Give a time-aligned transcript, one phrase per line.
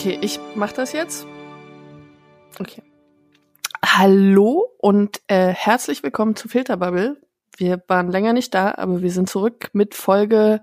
[0.00, 1.26] Okay, ich mach das jetzt.
[2.58, 2.82] Okay.
[3.84, 7.20] Hallo und äh, herzlich willkommen zu Filterbubble.
[7.56, 10.62] Wir waren länger nicht da, aber wir sind zurück mit Folge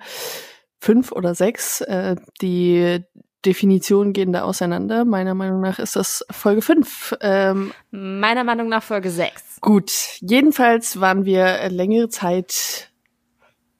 [0.80, 1.81] fünf oder sechs.
[1.81, 3.04] Äh, die
[3.45, 5.05] Definitionen gehen da auseinander.
[5.05, 7.16] Meiner Meinung nach ist das Folge fünf.
[7.22, 9.59] Ähm, Meiner Meinung nach Folge sechs.
[9.62, 9.91] gut,
[10.22, 12.91] jedenfalls waren wir längere Zeit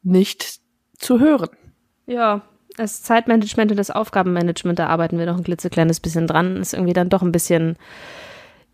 [0.04, 0.60] nicht
[0.98, 1.50] zu hören.
[2.06, 2.44] Ja,
[2.78, 6.58] das Zeitmanagement und das Aufgabenmanagement, da arbeiten wir noch ein klitzekleines bisschen dran.
[6.58, 7.76] Ist irgendwie dann doch ein bisschen,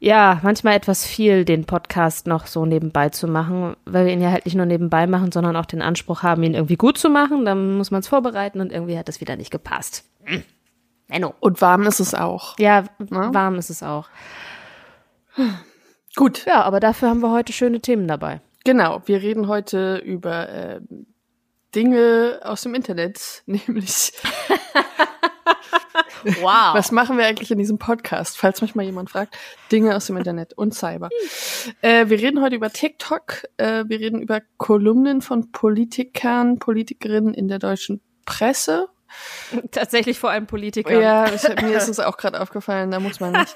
[0.06, 4.32] ja, manchmal etwas viel, den Podcast noch so nebenbei zu machen, weil wir ihn ja
[4.32, 7.46] halt nicht nur nebenbei machen, sondern auch den Anspruch haben, ihn irgendwie gut zu machen.
[7.46, 10.04] Dann muss man es vorbereiten und irgendwie hat das wieder nicht gepasst.
[10.26, 10.44] Hm.
[11.08, 11.34] Enno.
[11.40, 12.60] Und warm ist es auch.
[12.60, 13.34] Ja, Na?
[13.34, 14.10] warm ist es auch.
[16.18, 18.42] Gut, Ja, aber dafür haben wir heute schöne Themen dabei.
[18.66, 19.02] genau.
[19.06, 20.82] Wir reden heute über äh,
[21.76, 24.12] Dinge aus dem Internet, nämlich
[26.24, 26.74] Wow.
[26.74, 29.38] Was machen wir eigentlich in diesem Podcast, falls mich mal jemand fragt?
[29.72, 31.10] Dinge aus dem Internet und Cyber.
[31.82, 33.44] Äh, wir reden heute über TikTok.
[33.58, 38.88] Äh, wir reden über Kolumnen von Politikern, Politikerinnen in der deutschen Presse.
[39.72, 41.00] Tatsächlich vor allem Politiker.
[41.00, 43.56] Ja, ich, mir ist es auch gerade aufgefallen, da muss man nicht.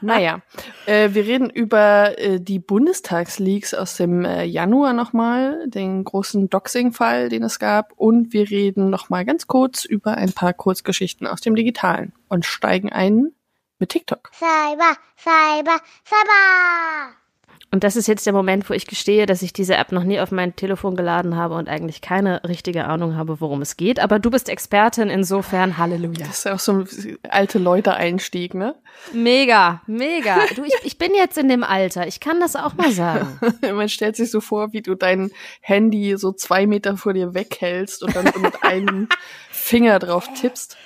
[0.00, 0.40] Naja,
[0.86, 7.28] äh, wir reden über äh, die Bundestagsleaks aus dem äh, Januar nochmal, den großen Doxing-Fall,
[7.28, 7.92] den es gab.
[7.96, 12.90] Und wir reden nochmal ganz kurz über ein paar Kurzgeschichten aus dem Digitalen und steigen
[12.92, 13.32] ein
[13.78, 14.30] mit TikTok.
[14.34, 17.27] Cyber, Cyber, Cyber.
[17.70, 20.20] Und das ist jetzt der Moment, wo ich gestehe, dass ich diese App noch nie
[20.20, 24.00] auf mein Telefon geladen habe und eigentlich keine richtige Ahnung habe, worum es geht.
[24.00, 26.26] Aber du bist Expertin, insofern Halleluja.
[26.26, 26.88] Das ist ja auch so ein
[27.28, 28.74] alte Leute-Einstieg, ne?
[29.12, 30.38] Mega, mega.
[30.56, 32.06] Du, ich, ich bin jetzt in dem Alter.
[32.06, 33.38] Ich kann das auch mal sagen.
[33.60, 35.30] Man stellt sich so vor, wie du dein
[35.60, 39.08] Handy so zwei Meter vor dir weghältst und dann so mit einem
[39.50, 40.78] Finger drauf tippst.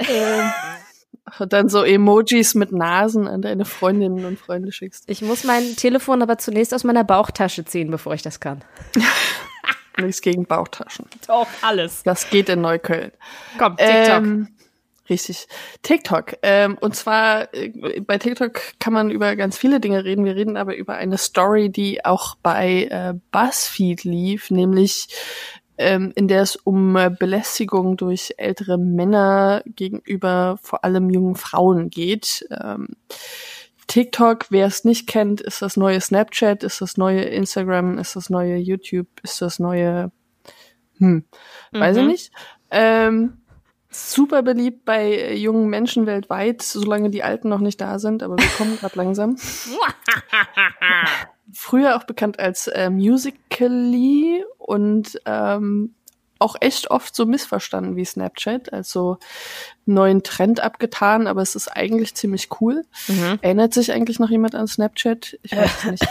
[0.00, 0.50] Ähm,
[1.48, 5.04] dann so Emojis mit Nasen an deine Freundinnen und Freunde schickst.
[5.08, 8.62] Ich muss mein Telefon aber zunächst aus meiner Bauchtasche ziehen, bevor ich das kann.
[10.00, 11.06] Nichts gegen Bauchtaschen.
[11.26, 12.02] Doch, alles.
[12.04, 13.10] Das geht in Neukölln.
[13.58, 14.08] Komm, TikTok.
[14.08, 14.48] Ähm,
[15.10, 15.48] richtig.
[15.82, 16.34] TikTok.
[16.42, 20.24] Ähm, und zwar äh, bei TikTok kann man über ganz viele Dinge reden.
[20.24, 25.08] Wir reden aber über eine Story, die auch bei äh, BuzzFeed lief, nämlich
[25.78, 31.88] ähm, in der es um äh, Belästigung durch ältere Männer gegenüber vor allem jungen Frauen
[31.90, 32.46] geht.
[32.50, 32.88] Ähm,
[33.86, 38.28] TikTok, wer es nicht kennt, ist das neue Snapchat, ist das neue Instagram, ist das
[38.28, 40.10] neue YouTube, ist das neue,
[40.98, 41.24] hm,
[41.72, 42.08] weiß ich Mhm.
[42.08, 42.32] nicht.
[42.70, 43.38] Ähm,
[43.88, 48.36] super beliebt bei äh, jungen Menschen weltweit, solange die Alten noch nicht da sind, aber
[48.36, 49.36] wir kommen gerade langsam.
[51.52, 55.94] Früher auch bekannt als äh, Musically und ähm,
[56.38, 59.18] auch echt oft so missverstanden wie Snapchat, also
[59.86, 62.84] neuen Trend abgetan, aber es ist eigentlich ziemlich cool.
[63.08, 63.38] Mhm.
[63.40, 65.38] Erinnert sich eigentlich noch jemand an Snapchat?
[65.42, 66.06] Ich weiß es nicht.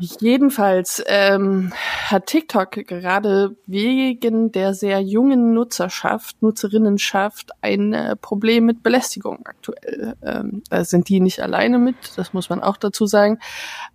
[0.20, 1.72] Jedenfalls ähm,
[2.04, 10.14] hat TikTok gerade wegen der sehr jungen Nutzerschaft, Nutzerinnenschaft ein äh, Problem mit Belästigung aktuell.
[10.22, 13.38] Ähm, da sind die nicht alleine mit, das muss man auch dazu sagen.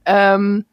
[0.05, 0.65] Ähm,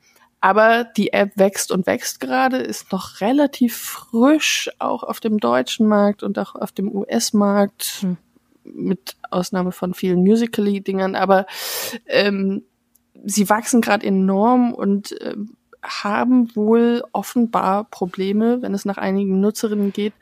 [0.43, 5.87] aber die App wächst und wächst gerade, ist noch relativ frisch, auch auf dem deutschen
[5.87, 8.17] Markt und auch auf dem US-Markt, Hm.
[8.65, 11.15] mit Ausnahme von vielen Musical.ly-Dingern.
[11.15, 11.47] Aber
[12.07, 12.65] ähm,
[13.25, 19.93] sie wachsen gerade enorm und ähm, haben wohl offenbar Probleme, wenn es nach einigen Nutzerinnen
[19.93, 20.15] geht,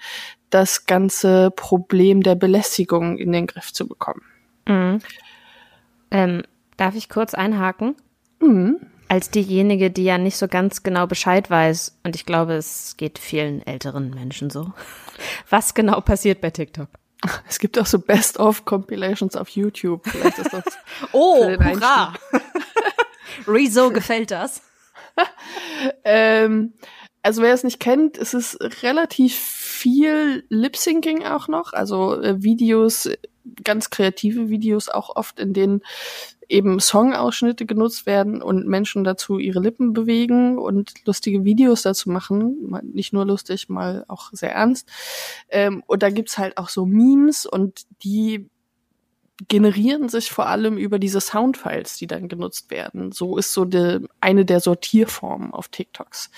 [0.50, 4.22] das ganze Problem der Belästigung in den Griff zu bekommen.
[4.68, 4.98] Mhm.
[6.10, 6.42] Ähm,
[6.76, 7.96] darf ich kurz einhaken?
[8.40, 8.89] Mhm.
[9.10, 13.18] Als diejenige, die ja nicht so ganz genau Bescheid weiß, und ich glaube, es geht
[13.18, 14.72] vielen älteren Menschen so,
[15.50, 16.88] was genau passiert bei TikTok?
[17.48, 20.08] Es gibt auch so Best-of-Compilations auf YouTube.
[20.08, 20.64] Vielleicht ist das
[21.12, 22.14] Oh, hurra!
[23.48, 24.62] Rezo gefällt das.
[26.04, 26.74] Ähm,
[27.20, 33.06] also wer es nicht kennt, es ist relativ viel Lip-Syncing auch noch, also äh, Videos,
[33.06, 33.18] äh,
[33.64, 35.82] ganz kreative Videos auch oft, in denen
[36.50, 42.74] eben Songausschnitte genutzt werden und Menschen dazu ihre Lippen bewegen und lustige Videos dazu machen.
[42.92, 44.88] Nicht nur lustig, mal auch sehr ernst.
[45.48, 48.48] Ähm, und da gibt's halt auch so Memes und die
[49.48, 53.12] generieren sich vor allem über diese Soundfiles, die dann genutzt werden.
[53.12, 56.30] So ist so de, eine der Sortierformen auf TikToks.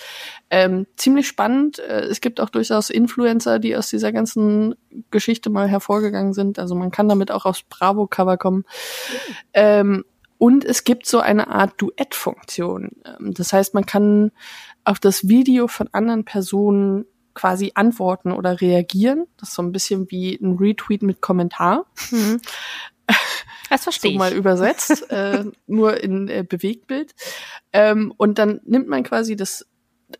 [0.49, 1.79] Ähm, ziemlich spannend.
[1.79, 4.75] Äh, es gibt auch durchaus Influencer, die aus dieser ganzen
[5.11, 6.59] Geschichte mal hervorgegangen sind.
[6.59, 8.65] Also man kann damit auch aufs Bravo-Cover kommen.
[9.53, 10.05] Ähm,
[10.37, 12.91] und es gibt so eine Art Duettfunktion.
[13.05, 14.31] Ähm, das heißt, man kann
[14.83, 19.25] auf das Video von anderen Personen quasi antworten oder reagieren.
[19.37, 21.85] Das ist so ein bisschen wie ein Retweet mit Kommentar.
[22.11, 22.41] Mhm.
[23.69, 24.19] Das verstehe so ich.
[24.19, 27.13] mal übersetzt, äh, nur in äh, Bewegtbild.
[27.71, 29.65] Ähm, und dann nimmt man quasi das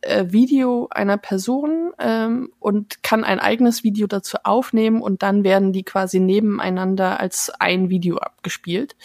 [0.01, 5.71] äh, Video einer Person ähm, und kann ein eigenes Video dazu aufnehmen und dann werden
[5.71, 8.95] die quasi nebeneinander als ein Video abgespielt.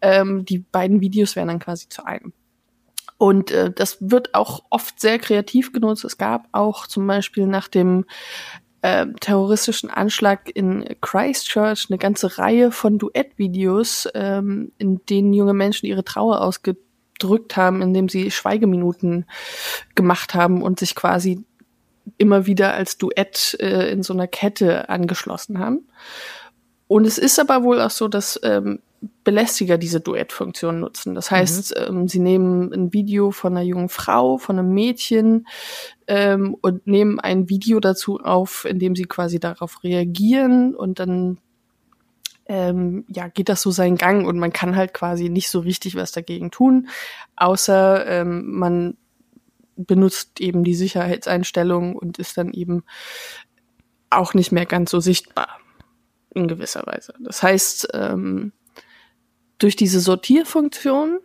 [0.00, 2.32] Ähm, die beiden Videos werden dann quasi zu einem.
[3.18, 6.04] Und äh, das wird auch oft sehr kreativ genutzt.
[6.04, 8.04] Es gab auch zum Beispiel nach dem
[8.82, 15.86] äh, terroristischen Anschlag in Christchurch eine ganze Reihe von Duettvideos, ähm, in denen junge Menschen
[15.86, 19.26] ihre Trauer ausgedrückt haben, indem sie Schweigeminuten
[19.94, 21.44] gemacht haben und sich quasi
[22.18, 25.88] immer wieder als Duett äh, in so einer Kette angeschlossen haben.
[26.88, 28.80] Und es ist aber wohl auch so, dass ähm,
[29.24, 31.14] Belästiger diese Duettfunktion nutzen.
[31.14, 31.98] Das heißt, mhm.
[32.00, 35.46] ähm, sie nehmen ein Video von einer jungen Frau, von einem Mädchen
[36.06, 41.38] ähm, und nehmen ein Video dazu auf, in dem sie quasi darauf reagieren und dann
[42.48, 45.96] ähm, ja geht das so seinen Gang und man kann halt quasi nicht so richtig
[45.96, 46.88] was dagegen tun,
[47.34, 48.96] außer ähm, man
[49.76, 52.84] benutzt eben die Sicherheitseinstellungen und ist dann eben
[54.10, 55.58] auch nicht mehr ganz so sichtbar
[56.30, 57.14] in gewisser Weise.
[57.20, 58.52] Das heißt, ähm,
[59.58, 61.18] durch diese Sortierfunktion,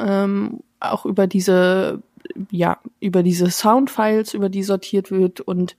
[0.00, 2.02] ähm, auch über diese
[2.50, 5.76] ja, über diese Soundfiles, über die sortiert wird und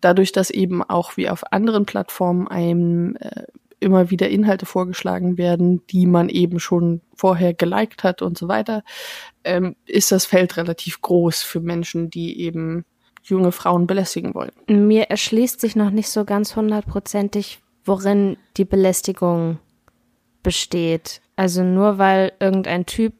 [0.00, 3.42] dadurch, dass eben auch wie auf anderen Plattformen einem äh,
[3.80, 8.82] immer wieder Inhalte vorgeschlagen werden, die man eben schon vorher geliked hat und so weiter,
[9.44, 12.84] ähm, ist das Feld relativ groß für Menschen, die eben
[13.22, 14.52] junge Frauen belästigen wollen.
[14.68, 19.58] Mir erschließt sich noch nicht so ganz hundertprozentig, worin die Belästigung
[20.42, 21.20] besteht.
[21.38, 23.12] Also nur weil irgendein Typ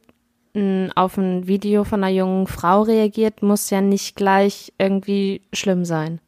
[0.97, 6.21] auf ein Video von einer jungen Frau reagiert, muss ja nicht gleich irgendwie schlimm sein.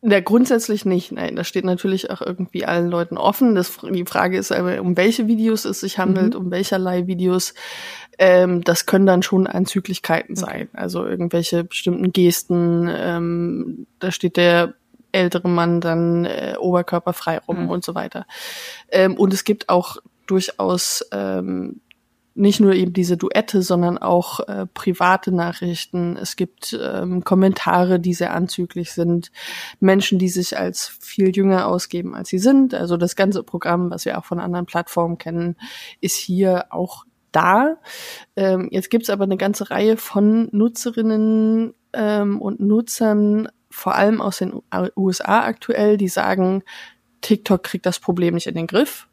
[0.00, 1.10] Ja, grundsätzlich nicht.
[1.10, 3.56] Nein, das steht natürlich auch irgendwie allen Leuten offen.
[3.56, 6.40] Das, die Frage ist aber, um welche Videos es sich handelt, mhm.
[6.40, 7.52] um welcherlei Videos.
[8.16, 10.46] Ähm, das können dann schon Anzüglichkeiten okay.
[10.46, 10.68] sein.
[10.72, 12.88] Also irgendwelche bestimmten Gesten.
[12.88, 14.74] Ähm, da steht der
[15.10, 17.70] ältere Mann dann äh, oberkörperfrei rum mhm.
[17.70, 18.24] und so weiter.
[18.92, 19.96] Ähm, und es gibt auch
[20.28, 21.80] durchaus ähm,
[22.38, 26.16] nicht nur eben diese Duette, sondern auch äh, private Nachrichten.
[26.16, 29.32] Es gibt ähm, Kommentare, die sehr anzüglich sind.
[29.80, 32.74] Menschen, die sich als viel jünger ausgeben, als sie sind.
[32.74, 35.56] Also das ganze Programm, was wir auch von anderen Plattformen kennen,
[36.00, 37.76] ist hier auch da.
[38.36, 44.38] Ähm, jetzt gibt's aber eine ganze Reihe von Nutzerinnen ähm, und Nutzern, vor allem aus
[44.38, 44.62] den
[44.96, 46.62] USA aktuell, die sagen,
[47.20, 49.07] TikTok kriegt das Problem nicht in den Griff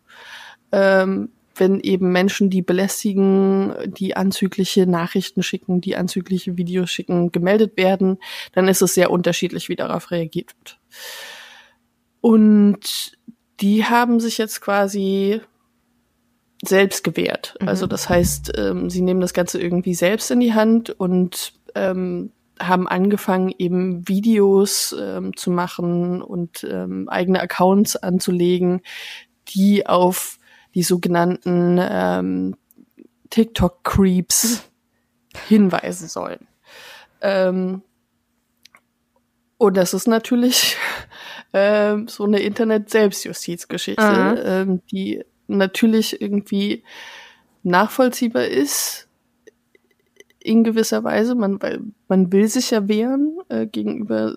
[0.72, 7.78] ähm, wenn eben Menschen, die belästigen, die anzügliche Nachrichten schicken, die anzügliche Videos schicken, gemeldet
[7.78, 8.18] werden,
[8.54, 10.80] dann ist es sehr unterschiedlich, wie darauf reagiert wird.
[12.22, 13.14] Und
[13.62, 15.42] die haben sich jetzt quasi
[16.64, 17.56] selbst gewehrt.
[17.62, 17.68] Mhm.
[17.68, 22.32] Also das heißt, ähm, sie nehmen das Ganze irgendwie selbst in die Hand und ähm,
[22.60, 28.82] haben angefangen, eben Videos ähm, zu machen und ähm, eigene Accounts anzulegen,
[29.50, 30.38] die auf
[30.76, 32.56] die sogenannten ähm,
[33.30, 34.64] TikTok-Creeps
[35.48, 36.48] hinweisen sollen.
[37.22, 37.82] Ähm,
[39.58, 40.78] und das ist natürlich
[41.54, 46.84] ähm, so eine Internet-Selbstjustizgeschichte, ähm, die natürlich irgendwie
[47.64, 49.08] nachvollziehbar ist
[50.40, 51.36] in gewisser Weise.
[51.36, 54.36] Man, weil man will sich ja wehren äh, gegenüber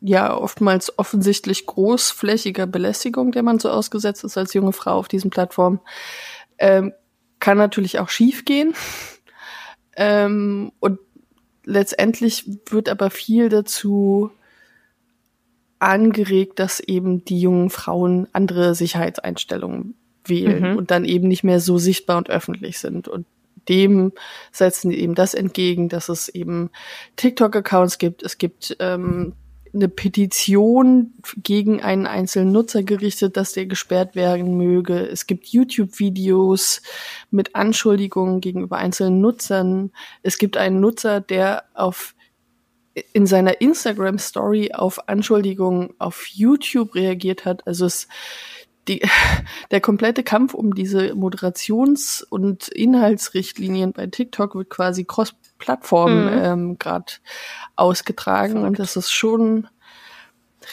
[0.00, 5.30] ja oftmals offensichtlich großflächiger Belästigung, der man so ausgesetzt ist als junge Frau auf diesen
[5.30, 5.80] Plattformen,
[6.58, 6.92] ähm,
[7.38, 8.74] kann natürlich auch schiefgehen.
[9.96, 10.98] ähm, und
[11.64, 14.30] letztendlich wird aber viel dazu
[15.78, 20.76] angeregt, dass eben die jungen Frauen andere Sicherheitseinstellungen wählen mhm.
[20.76, 23.08] und dann eben nicht mehr so sichtbar und öffentlich sind.
[23.08, 23.26] Und
[23.68, 24.12] dem
[24.52, 26.70] setzen eben das entgegen, dass es eben
[27.16, 28.22] TikTok-Accounts gibt.
[28.22, 29.34] Es gibt ähm,
[29.72, 35.06] eine Petition gegen einen einzelnen Nutzer gerichtet, dass der gesperrt werden möge.
[35.06, 36.82] Es gibt YouTube-Videos
[37.30, 39.92] mit Anschuldigungen gegenüber einzelnen Nutzern.
[40.22, 42.14] Es gibt einen Nutzer, der auf
[43.12, 47.66] in seiner Instagram Story auf Anschuldigungen auf YouTube reagiert hat.
[47.66, 48.08] Also es
[48.88, 49.02] die,
[49.70, 55.04] der komplette Kampf um diese Moderations- und Inhaltsrichtlinien bei TikTok wird quasi
[55.60, 56.40] cross-Plattform Mhm.
[56.42, 57.12] ähm, gerade
[57.76, 59.68] ausgetragen und das ist schon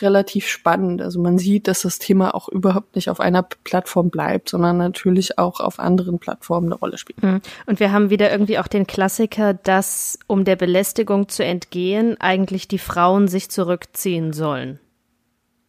[0.02, 1.02] relativ spannend.
[1.02, 5.40] Also man sieht, dass das Thema auch überhaupt nicht auf einer Plattform bleibt, sondern natürlich
[5.40, 7.24] auch auf anderen Plattformen eine Rolle spielt.
[7.24, 7.42] Mhm.
[7.66, 12.68] Und wir haben wieder irgendwie auch den Klassiker, dass um der Belästigung zu entgehen, eigentlich
[12.68, 14.80] die Frauen sich zurückziehen sollen.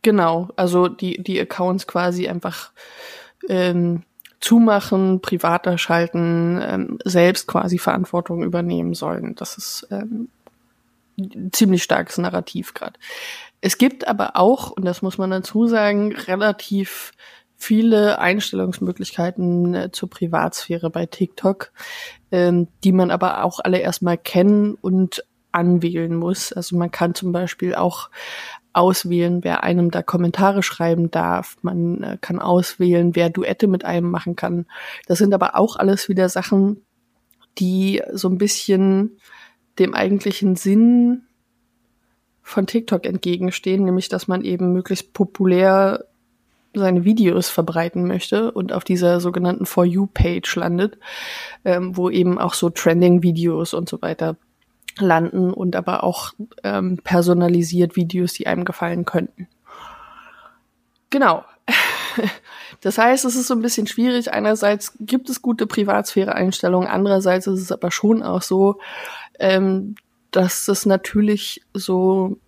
[0.02, 2.72] Genau, also die, die Accounts quasi einfach
[3.48, 4.02] ähm,
[4.40, 9.34] zumachen, privater schalten, ähm, selbst quasi Verantwortung übernehmen sollen.
[9.34, 10.28] Das ist ähm,
[11.18, 12.98] ein ziemlich starkes Narrativ gerade.
[13.60, 17.12] Es gibt aber auch, und das muss man dazu sagen, relativ
[17.56, 21.72] viele Einstellungsmöglichkeiten äh, zur Privatsphäre bei TikTok,
[22.30, 26.52] ähm, die man aber auch alle erstmal kennen und anwählen muss.
[26.52, 28.10] Also man kann zum Beispiel auch
[28.78, 31.56] auswählen, wer einem da Kommentare schreiben darf.
[31.62, 34.66] Man äh, kann auswählen, wer Duette mit einem machen kann.
[35.06, 36.82] Das sind aber auch alles wieder Sachen,
[37.58, 39.18] die so ein bisschen
[39.78, 41.22] dem eigentlichen Sinn
[42.42, 46.04] von TikTok entgegenstehen, nämlich dass man eben möglichst populär
[46.74, 50.98] seine Videos verbreiten möchte und auf dieser sogenannten For You-Page landet,
[51.64, 54.36] ähm, wo eben auch so Trending-Videos und so weiter
[55.00, 59.48] landen und aber auch ähm, personalisiert Videos, die einem gefallen könnten.
[61.10, 61.44] Genau.
[62.80, 64.32] Das heißt, es ist so ein bisschen schwierig.
[64.32, 68.78] Einerseits gibt es gute Privatsphäre-Einstellungen, andererseits ist es aber schon auch so,
[69.40, 69.96] ähm,
[70.30, 72.38] dass das natürlich so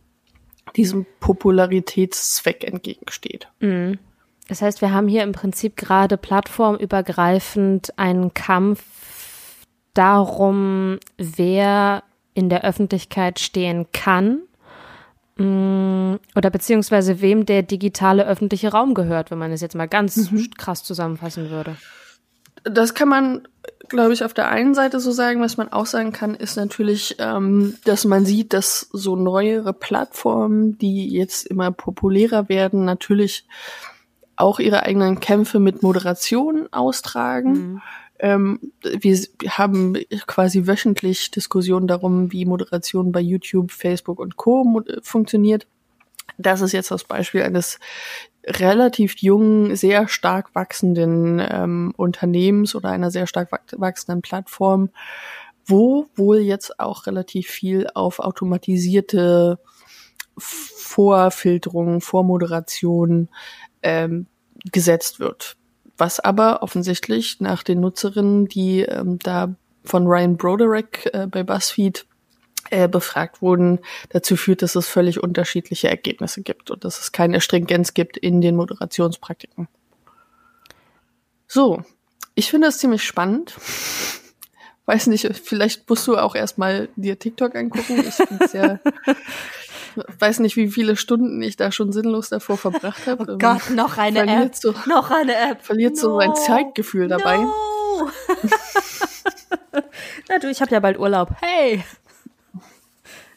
[0.76, 3.48] diesem Popularitätszweck entgegensteht.
[3.58, 3.98] Mhm.
[4.48, 8.84] Das heißt, wir haben hier im Prinzip gerade plattformübergreifend einen Kampf
[9.94, 12.02] darum, wer
[12.40, 14.40] in der Öffentlichkeit stehen kann
[15.36, 20.30] mm, oder beziehungsweise wem der digitale öffentliche Raum gehört, wenn man es jetzt mal ganz
[20.58, 21.76] krass zusammenfassen würde.
[22.64, 23.48] Das kann man,
[23.88, 25.40] glaube ich, auf der einen Seite so sagen.
[25.40, 30.76] Was man auch sagen kann, ist natürlich, ähm, dass man sieht, dass so neuere Plattformen,
[30.78, 33.46] die jetzt immer populärer werden, natürlich
[34.36, 37.82] auch ihre eigenen Kämpfe mit Moderation austragen.
[38.20, 39.96] Ähm, wir haben
[40.26, 44.82] quasi wöchentlich Diskussionen darum, wie Moderation bei YouTube, Facebook und Co.
[45.02, 45.66] funktioniert.
[46.38, 47.78] Das ist jetzt das Beispiel eines
[48.46, 54.90] relativ jungen, sehr stark wachsenden ähm, Unternehmens oder einer sehr stark wach- wachsenden Plattform,
[55.66, 59.58] wo wohl jetzt auch relativ viel auf automatisierte
[60.38, 63.28] Vorfilterung, Vormoderation
[63.82, 64.26] ähm,
[64.72, 65.56] gesetzt wird.
[66.00, 69.54] Was aber offensichtlich nach den Nutzerinnen, die ähm, da
[69.84, 72.06] von Ryan Broderick äh, bei BuzzFeed
[72.70, 77.42] äh, befragt wurden, dazu führt, dass es völlig unterschiedliche Ergebnisse gibt und dass es keine
[77.42, 79.68] Stringenz gibt in den Moderationspraktiken.
[81.46, 81.82] So,
[82.34, 83.54] ich finde das ziemlich spannend.
[84.86, 88.02] Weiß nicht, vielleicht musst du auch erstmal dir TikTok angucken.
[88.08, 88.80] Ich find's ja,
[90.18, 93.36] weiß nicht, wie viele Stunden ich da schon sinnlos davor verbracht habe.
[93.42, 95.62] Oh noch eine verliert so, Noch eine App.
[95.62, 97.38] verliert so sein Zeitgefühl dabei.
[97.38, 98.10] No.
[100.28, 101.30] Na du, ich habe ja bald Urlaub.
[101.40, 101.84] Hey.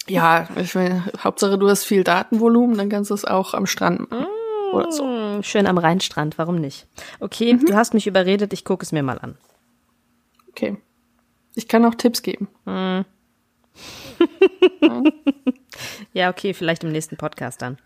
[0.07, 4.09] Ja, ich meine, Hauptsache du hast viel Datenvolumen, dann kannst du es auch am Strand
[4.11, 4.27] machen.
[4.73, 5.41] Oder so.
[5.43, 6.87] Schön am Rheinstrand, warum nicht?
[7.19, 7.65] Okay, Mhm.
[7.67, 9.37] du hast mich überredet, ich gucke es mir mal an.
[10.49, 10.77] Okay.
[11.55, 12.47] Ich kann auch Tipps geben.
[16.13, 17.77] Ja, okay, vielleicht im nächsten Podcast dann.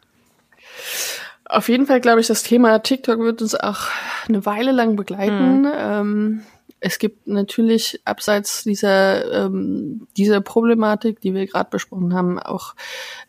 [1.46, 3.88] Auf jeden Fall glaube ich, das Thema TikTok wird uns auch
[4.28, 5.66] eine Weile lang begleiten.
[5.74, 6.42] Ähm,
[6.80, 12.76] es gibt natürlich abseits dieser, ähm, dieser Problematik, die wir gerade besprochen haben, auch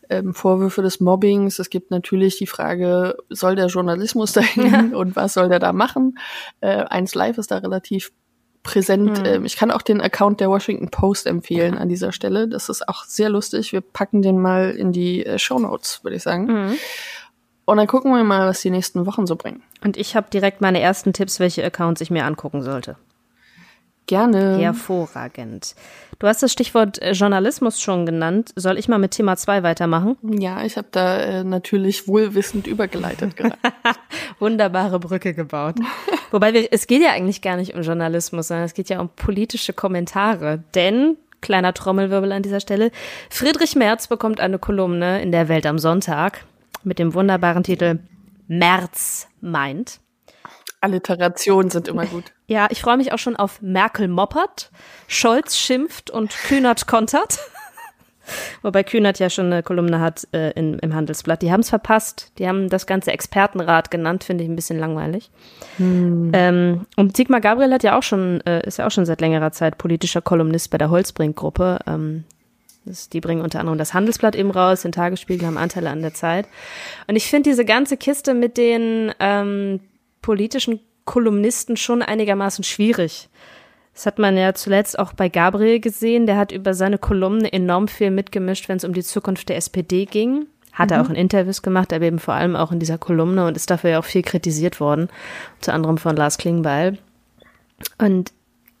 [0.09, 1.57] ähm, Vorwürfe des Mobbings.
[1.57, 6.19] Es gibt natürlich die Frage, soll der Journalismus dahin und was soll der da machen?
[6.59, 8.11] Äh, 1 Live ist da relativ
[8.63, 9.21] präsent.
[9.25, 12.47] Ähm, ich kann auch den Account der Washington Post empfehlen an dieser Stelle.
[12.47, 13.71] Das ist auch sehr lustig.
[13.71, 16.77] Wir packen den mal in die äh, Show Notes, würde ich sagen.
[17.65, 19.61] Und dann gucken wir mal, was die nächsten Wochen so bringen.
[19.83, 22.95] Und ich habe direkt meine ersten Tipps, welche Accounts ich mir angucken sollte.
[24.09, 24.57] Gerne.
[24.57, 25.75] Hervorragend.
[26.17, 28.51] Du hast das Stichwort äh, Journalismus schon genannt.
[28.55, 30.17] Soll ich mal mit Thema 2 weitermachen?
[30.23, 33.55] Ja, ich habe da äh, natürlich wohlwissend übergeleitet gerade.
[34.39, 35.75] Wunderbare Brücke gebaut.
[36.31, 39.09] Wobei wir, es geht ja eigentlich gar nicht um Journalismus, sondern es geht ja um
[39.09, 40.63] politische Kommentare.
[40.75, 42.91] Denn, kleiner Trommelwirbel an dieser Stelle,
[43.29, 46.45] Friedrich Merz bekommt eine Kolumne in der Welt am Sonntag
[46.83, 47.99] mit dem wunderbaren Titel
[48.47, 49.99] Merz meint.
[50.81, 52.25] Alliterationen sind immer gut.
[52.47, 54.71] Ja, ich freue mich auch schon auf Merkel moppert,
[55.07, 57.39] Scholz schimpft und Kühnert kontert.
[58.61, 61.41] Wobei Kühnert ja schon eine Kolumne hat äh, in, im Handelsblatt.
[61.41, 62.31] Die haben es verpasst.
[62.37, 65.29] Die haben das ganze Expertenrat genannt, finde ich ein bisschen langweilig.
[65.77, 66.31] Hm.
[66.33, 69.51] Ähm, und Sigmar Gabriel hat ja auch schon, äh, ist ja auch schon seit längerer
[69.51, 71.79] Zeit politischer Kolumnist bei der Holzbrink-Gruppe.
[71.87, 72.23] Ähm,
[72.85, 76.13] das, die bringen unter anderem das Handelsblatt eben raus, den Tagesspiegel, haben Anteile an der
[76.13, 76.47] Zeit.
[77.07, 79.79] Und ich finde diese ganze Kiste mit den ähm,
[80.21, 83.29] politischen Kolumnisten schon einigermaßen schwierig.
[83.99, 86.25] Das hat man ja zuletzt auch bei Gabriel gesehen.
[86.25, 90.05] Der hat über seine Kolumne enorm viel mitgemischt, wenn es um die Zukunft der SPD
[90.05, 90.47] ging.
[90.71, 90.95] Hat mhm.
[90.95, 93.69] er auch in Interviews gemacht, aber eben vor allem auch in dieser Kolumne und ist
[93.69, 95.09] dafür ja auch viel kritisiert worden.
[95.57, 96.97] Unter anderem von Lars Klingbeil.
[97.97, 98.31] Und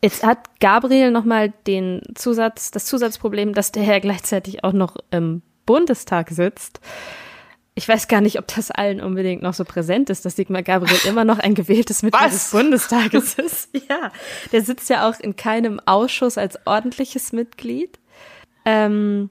[0.01, 5.41] Jetzt hat Gabriel nochmal den Zusatz, das Zusatzproblem, dass der Herr gleichzeitig auch noch im
[5.65, 6.79] Bundestag sitzt.
[7.79, 10.99] Ich weiß gar nicht, ob das allen unbedingt noch so präsent ist, dass Sigmar Gabriel
[11.07, 12.33] immer noch ein gewähltes Mitglied Was?
[12.33, 13.69] des Bundestages ist.
[13.71, 14.11] Ja,
[14.51, 17.97] der sitzt ja auch in keinem Ausschuss als ordentliches Mitglied.
[18.65, 19.29] Ähm,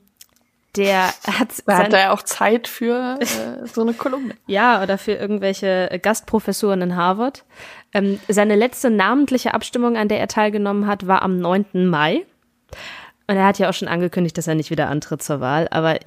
[0.76, 1.62] der hat.
[1.66, 4.34] Da hat er ja auch Zeit für äh, so eine Kolumne.
[4.46, 7.44] ja, oder für irgendwelche Gastprofessuren in Harvard.
[7.92, 11.86] Ähm, seine letzte namentliche Abstimmung, an der er teilgenommen hat, war am 9.
[11.86, 12.24] Mai.
[13.28, 15.68] Und er hat ja auch schon angekündigt, dass er nicht wieder antritt zur Wahl.
[15.70, 15.98] Aber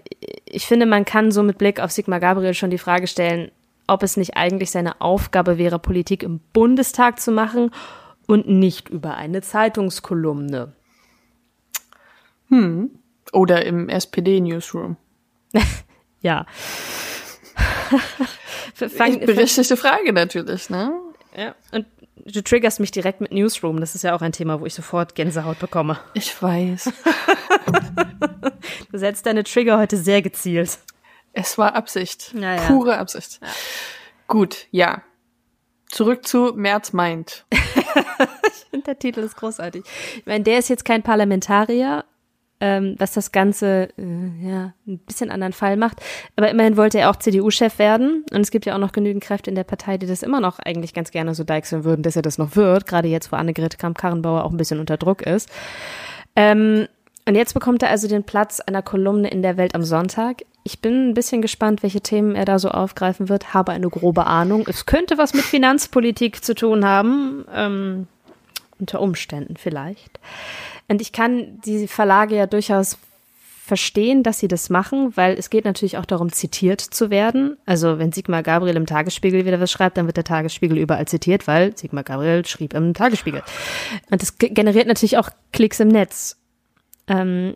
[0.45, 3.51] ich finde, man kann so mit Blick auf Sigmar Gabriel schon die Frage stellen,
[3.87, 7.69] ob es nicht eigentlich seine Aufgabe wäre, Politik im Bundestag zu machen
[8.25, 10.73] und nicht über eine Zeitungskolumne.
[12.49, 12.89] Hm.
[13.33, 14.97] Oder im SPD-Newsroom.
[16.21, 16.47] ja.
[18.73, 20.91] Fang, Berechtigte Frage natürlich, ne?
[21.37, 21.85] Ja, und
[22.25, 23.79] du triggerst mich direkt mit Newsroom.
[23.79, 25.99] Das ist ja auch ein Thema, wo ich sofort Gänsehaut bekomme.
[26.13, 26.91] Ich weiß.
[28.91, 30.79] du setzt deine Trigger heute sehr gezielt.
[31.33, 32.33] Es war Absicht.
[32.33, 32.61] Ja, ja.
[32.67, 33.39] Pure Absicht.
[33.41, 33.47] Ja.
[34.27, 35.01] Gut, ja.
[35.89, 37.45] Zurück zu Merz meint.
[37.51, 37.59] ich
[38.69, 39.83] finde, der Titel ist großartig.
[40.17, 42.05] Ich meine, der ist jetzt kein Parlamentarier,
[42.61, 45.97] ähm, was das Ganze äh, ja ein bisschen anderen Fall macht.
[46.35, 48.23] Aber immerhin wollte er auch CDU-Chef werden.
[48.31, 50.59] Und es gibt ja auch noch genügend Kräfte in der Partei, die das immer noch
[50.59, 52.85] eigentlich ganz gerne so deichseln würden, dass er das noch wird.
[52.85, 55.49] Gerade jetzt, wo Annegret Kramp-Karrenbauer auch ein bisschen unter Druck ist.
[56.35, 56.87] Ähm,
[57.27, 60.43] und jetzt bekommt er also den Platz einer Kolumne in der Welt am Sonntag.
[60.63, 63.53] Ich bin ein bisschen gespannt, welche Themen er da so aufgreifen wird.
[63.53, 64.65] Habe eine grobe Ahnung.
[64.67, 67.45] Es könnte was mit Finanzpolitik zu tun haben.
[67.53, 68.07] Ähm,
[68.81, 70.19] unter Umständen vielleicht.
[70.91, 72.97] Und ich kann die Verlage ja durchaus
[73.65, 77.55] verstehen, dass sie das machen, weil es geht natürlich auch darum, zitiert zu werden.
[77.65, 81.47] Also wenn Sigmar Gabriel im Tagesspiegel wieder was schreibt, dann wird der Tagesspiegel überall zitiert,
[81.47, 83.41] weil Sigmar Gabriel schrieb im Tagesspiegel.
[84.09, 86.35] Und das generiert natürlich auch Klicks im Netz.
[87.07, 87.55] Ähm,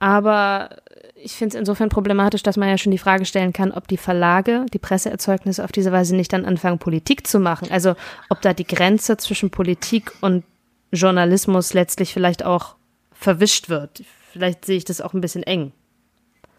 [0.00, 0.70] aber
[1.14, 3.98] ich finde es insofern problematisch, dass man ja schon die Frage stellen kann, ob die
[3.98, 7.70] Verlage, die Presseerzeugnisse auf diese Weise nicht dann anfangen, Politik zu machen.
[7.70, 7.94] Also
[8.30, 10.42] ob da die Grenze zwischen Politik und
[10.92, 12.76] Journalismus letztlich vielleicht auch
[13.12, 14.04] verwischt wird.
[14.32, 15.72] Vielleicht sehe ich das auch ein bisschen eng.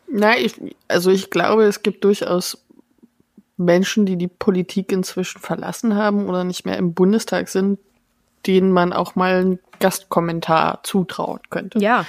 [0.09, 2.65] Na, ich, also ich glaube, es gibt durchaus
[3.57, 7.79] Menschen, die die Politik inzwischen verlassen haben oder nicht mehr im Bundestag sind,
[8.45, 11.79] denen man auch mal einen Gastkommentar zutrauen könnte.
[11.79, 12.05] Ja.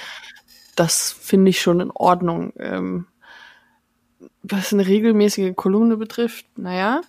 [0.75, 2.53] Das finde ich schon in Ordnung.
[2.57, 3.07] Ähm,
[4.43, 7.01] was eine regelmäßige Kolumne betrifft, naja.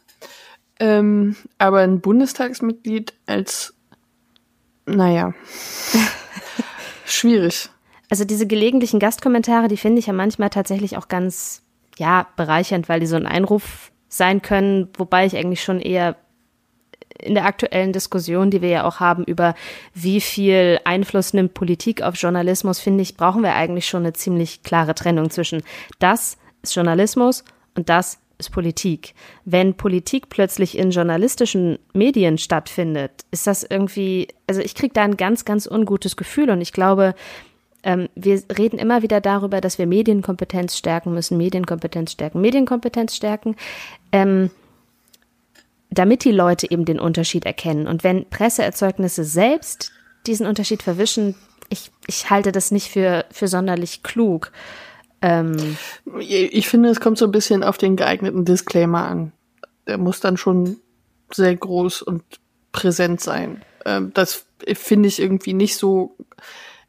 [0.79, 3.75] Ähm, aber ein Bundestagsmitglied als
[4.97, 5.35] naja.
[7.05, 7.69] Schwierig.
[8.09, 11.63] Also diese gelegentlichen Gastkommentare, die finde ich ja manchmal tatsächlich auch ganz,
[11.97, 16.17] ja, bereichernd, weil die so ein Einruf sein können, wobei ich eigentlich schon eher
[17.23, 19.55] in der aktuellen Diskussion, die wir ja auch haben über
[19.95, 24.63] wie viel Einfluss nimmt Politik auf Journalismus, finde ich, brauchen wir eigentlich schon eine ziemlich
[24.63, 25.63] klare Trennung zwischen
[25.99, 27.45] das ist Journalismus
[27.77, 29.15] und das ist Politik.
[29.45, 35.17] Wenn Politik plötzlich in journalistischen Medien stattfindet, ist das irgendwie, also ich kriege da ein
[35.17, 37.15] ganz, ganz ungutes Gefühl und ich glaube,
[37.83, 43.57] ähm, wir reden immer wieder darüber, dass wir Medienkompetenz stärken müssen, Medienkompetenz stärken, Medienkompetenz stärken,
[44.13, 44.51] ähm,
[45.91, 47.87] damit die Leute eben den Unterschied erkennen.
[47.87, 49.93] Und wenn Presseerzeugnisse selbst
[50.27, 51.35] diesen Unterschied verwischen,
[51.69, 54.53] ich, ich halte das nicht für, für sonderlich klug.
[55.23, 55.77] Ähm,
[56.19, 59.33] ich finde, es kommt so ein bisschen auf den geeigneten Disclaimer an.
[59.87, 60.79] Der muss dann schon
[61.33, 62.23] sehr groß und
[62.73, 63.63] präsent sein.
[63.85, 66.17] Ähm, das finde ich irgendwie nicht so,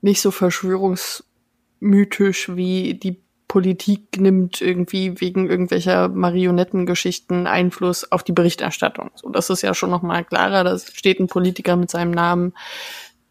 [0.01, 9.11] nicht so verschwörungsmythisch wie die Politik nimmt irgendwie wegen irgendwelcher Marionettengeschichten Einfluss auf die Berichterstattung.
[9.15, 10.63] So, das ist ja schon noch mal klarer.
[10.63, 12.53] Da steht ein Politiker mit seinem Namen,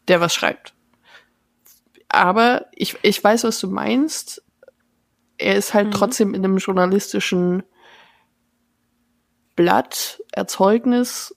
[0.07, 0.75] der was schreibt.
[2.07, 4.43] Aber ich, ich weiß, was du meinst
[5.41, 5.91] er ist halt mhm.
[5.91, 7.63] trotzdem in einem journalistischen
[9.55, 11.35] Blatt, Erzeugnis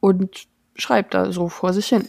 [0.00, 2.06] und schreibt da so vor sich hin.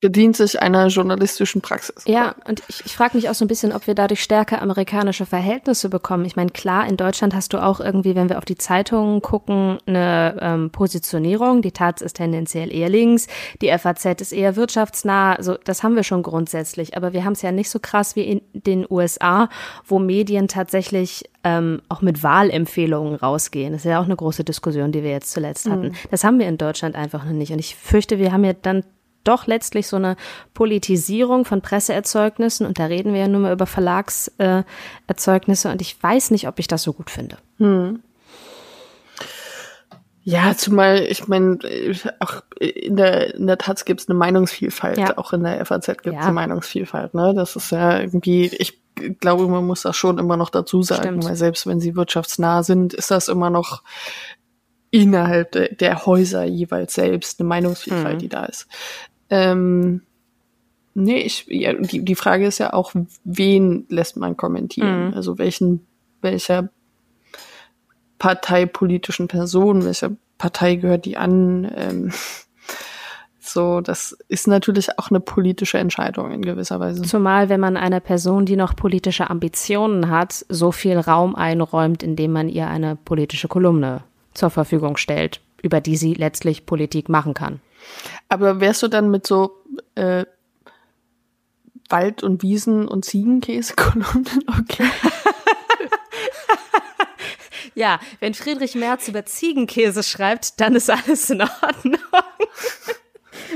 [0.00, 2.04] Bedient sich einer journalistischen Praxis.
[2.06, 5.26] Ja, und ich, ich frage mich auch so ein bisschen, ob wir dadurch stärker amerikanische
[5.26, 6.24] Verhältnisse bekommen.
[6.24, 9.78] Ich meine, klar, in Deutschland hast du auch irgendwie, wenn wir auf die Zeitungen gucken,
[9.86, 11.62] eine ähm, Positionierung.
[11.62, 13.26] Die Taz ist tendenziell eher links,
[13.62, 15.34] die FAZ ist eher wirtschaftsnah.
[15.34, 16.96] Also das haben wir schon grundsätzlich.
[16.96, 19.48] Aber wir haben es ja nicht so krass wie in den USA,
[19.84, 23.72] wo Medien tatsächlich ähm, auch mit Wahlempfehlungen rausgehen.
[23.72, 25.88] Das ist ja auch eine große Diskussion, die wir jetzt zuletzt hatten.
[25.88, 25.94] Mhm.
[26.10, 27.52] Das haben wir in Deutschland einfach noch nicht.
[27.52, 28.82] Und ich fürchte, wir haben ja dann
[29.26, 30.16] doch letztlich so eine
[30.54, 36.30] Politisierung von Presseerzeugnissen und da reden wir ja nur mal über Verlagserzeugnisse und ich weiß
[36.30, 37.36] nicht, ob ich das so gut finde.
[37.58, 38.00] Hm.
[40.28, 41.56] Ja, zumal, ich meine,
[42.18, 45.16] auch in der, in der Taz gibt es eine Meinungsvielfalt, ja.
[45.18, 46.20] auch in der FAZ gibt es ja.
[46.22, 47.32] eine Meinungsvielfalt, ne?
[47.32, 48.82] Das ist ja irgendwie, ich
[49.20, 51.24] glaube, man muss das schon immer noch dazu sagen, Stimmt.
[51.26, 53.84] weil selbst wenn sie wirtschaftsnah sind, ist das immer noch
[54.90, 58.18] innerhalb de, der Häuser jeweils selbst eine Meinungsvielfalt, mhm.
[58.18, 58.66] die da ist.
[59.30, 60.02] Ähm,
[60.94, 62.92] nee, ich, ja, die, die Frage ist ja auch,
[63.24, 65.08] wen lässt man kommentieren?
[65.08, 65.14] Mhm.
[65.14, 65.86] Also welchen,
[66.22, 66.70] welcher
[68.18, 71.70] parteipolitischen Person, welcher Partei gehört die an?
[71.74, 72.12] Ähm,
[73.38, 77.02] so, das ist natürlich auch eine politische Entscheidung in gewisser Weise.
[77.02, 82.32] Zumal, wenn man einer Person, die noch politische Ambitionen hat, so viel Raum einräumt, indem
[82.32, 84.02] man ihr eine politische Kolumne
[84.34, 87.60] zur Verfügung stellt, über die sie letztlich Politik machen kann.
[88.28, 89.62] Aber wärst du dann mit so
[89.94, 90.24] äh,
[91.88, 94.90] Wald- und Wiesen- und Ziegenkäsekolumnen okay?
[97.74, 102.00] ja, wenn Friedrich Merz über Ziegenkäse schreibt, dann ist alles in Ordnung.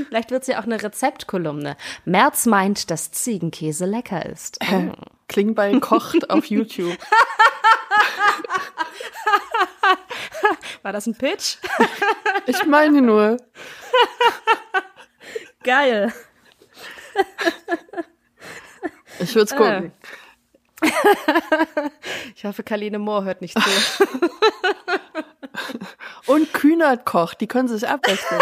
[0.07, 1.75] Vielleicht wird es ja auch eine Rezeptkolumne.
[2.05, 4.59] Merz meint, dass Ziegenkäse lecker ist.
[4.71, 4.91] Oh.
[5.27, 6.97] Klingbeil kocht auf YouTube.
[10.83, 11.57] War das ein Pitch?
[12.45, 13.37] ich meine nur.
[15.63, 16.11] Geil.
[19.19, 19.91] Ich würde es gucken.
[22.35, 23.69] Ich hoffe, Kaline Mohr hört nicht zu.
[26.25, 28.41] Und Kühnert kocht, die können sich abwechseln.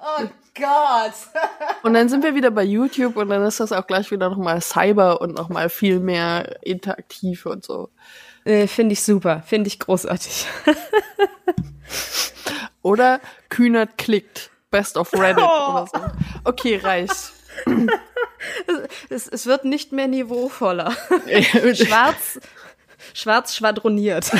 [0.00, 1.14] oh Gott.
[1.84, 4.60] Und dann sind wir wieder bei YouTube und dann ist das auch gleich wieder nochmal
[4.60, 7.90] Cyber und nochmal viel mehr interaktiv und so.
[8.44, 10.46] Äh, Finde ich super, finde ich großartig.
[12.82, 14.50] oder Kühnert klickt.
[14.70, 15.70] Best of Reddit oh.
[15.70, 16.00] oder so.
[16.44, 17.32] Okay, reicht.
[19.10, 20.92] Es, es, wird nicht mehr niveauvoller.
[21.74, 22.40] schwarz,
[23.12, 24.30] schwarz schwadroniert.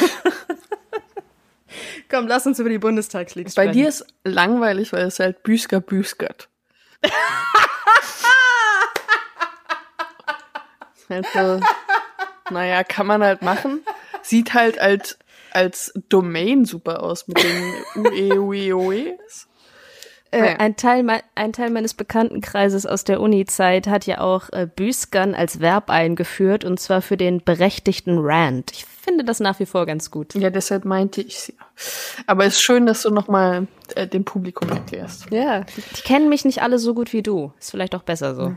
[2.11, 3.69] Komm, lass uns über die Bundestagsliga sprechen.
[3.69, 6.49] Bei dir ist langweilig, weil es halt Büsker büskert.
[11.09, 11.61] also,
[12.50, 13.81] naja, kann man halt machen.
[14.22, 15.18] Sieht halt als,
[15.52, 19.48] als Domain super aus mit den UE-UE-OEs.
[20.33, 25.35] Äh, ein, Teil ein Teil meines Bekanntenkreises aus der Uni-Zeit hat ja auch äh, Büskern
[25.35, 28.72] als Verb eingeführt und zwar für den berechtigten Rant.
[28.72, 30.35] Ich finde das nach wie vor ganz gut.
[30.35, 31.55] Ja, deshalb meinte ich es ja.
[32.26, 35.31] Aber es ist schön, dass du nochmal äh, dem Publikum erklärst.
[35.31, 37.52] Ja, die, die, kennen mich nicht alle so gut wie du.
[37.59, 38.55] Ist vielleicht auch besser so.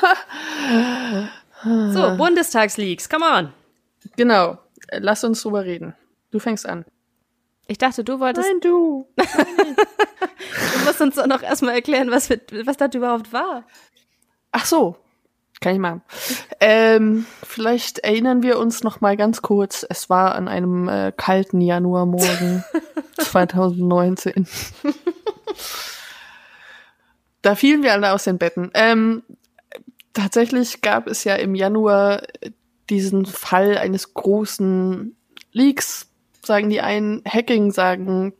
[1.64, 3.52] so, Bundestagsleaks, come on.
[4.16, 4.58] Genau,
[4.92, 5.94] lass uns drüber reden.
[6.30, 6.84] Du fängst an.
[7.66, 8.46] Ich dachte, du wolltest.
[8.46, 9.08] Nein, du.
[9.16, 13.64] du musst uns doch noch erstmal erklären, was, was das überhaupt war.
[14.52, 14.96] Ach so.
[15.60, 16.02] Kann ich machen.
[16.60, 19.86] Ähm, vielleicht erinnern wir uns noch mal ganz kurz.
[19.88, 22.64] Es war an einem äh, kalten Januarmorgen
[23.18, 24.46] 2019.
[27.40, 28.70] da fielen wir alle aus den Betten.
[28.74, 29.22] Ähm,
[30.14, 32.22] tatsächlich gab es ja im Januar
[32.88, 35.16] diesen Fall eines großen
[35.52, 36.08] Leaks
[36.46, 38.34] sagen die einen, Hacking sagen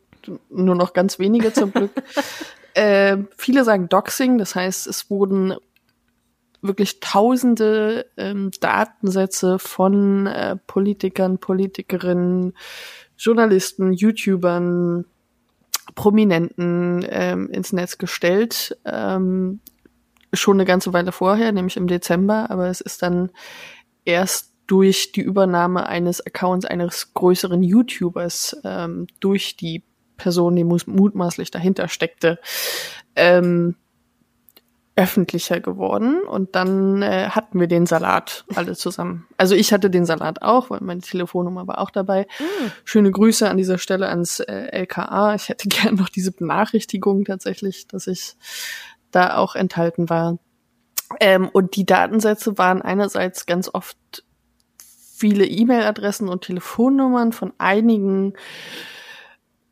[0.50, 1.90] nur noch ganz wenige zum Glück.
[2.74, 5.54] äh, viele sagen Doxing, das heißt, es wurden
[6.62, 12.54] wirklich tausende ähm, Datensätze von äh, Politikern, Politikerinnen,
[13.18, 15.04] Journalisten, YouTubern,
[15.94, 18.78] Prominenten ähm, ins Netz gestellt.
[18.86, 19.60] Ähm,
[20.40, 23.30] schon eine ganze Weile vorher, nämlich im Dezember, aber es ist dann
[24.04, 29.84] erst durch die Übernahme eines Accounts eines größeren YouTubers ähm, durch die
[30.16, 32.38] Person, die mutmaßlich dahinter steckte,
[33.16, 33.76] ähm,
[34.96, 39.26] öffentlicher geworden und dann äh, hatten wir den Salat alle zusammen.
[39.36, 42.28] Also ich hatte den Salat auch, weil meine Telefonnummer war auch dabei.
[42.38, 42.66] Mm.
[42.84, 45.34] Schöne Grüße an dieser Stelle ans äh, LKA.
[45.34, 48.36] Ich hätte gern noch diese Benachrichtigung tatsächlich, dass ich
[49.14, 50.38] da auch enthalten war.
[51.20, 53.96] Ähm, und die Datensätze waren einerseits ganz oft
[54.78, 58.34] viele E-Mail-Adressen und Telefonnummern von einigen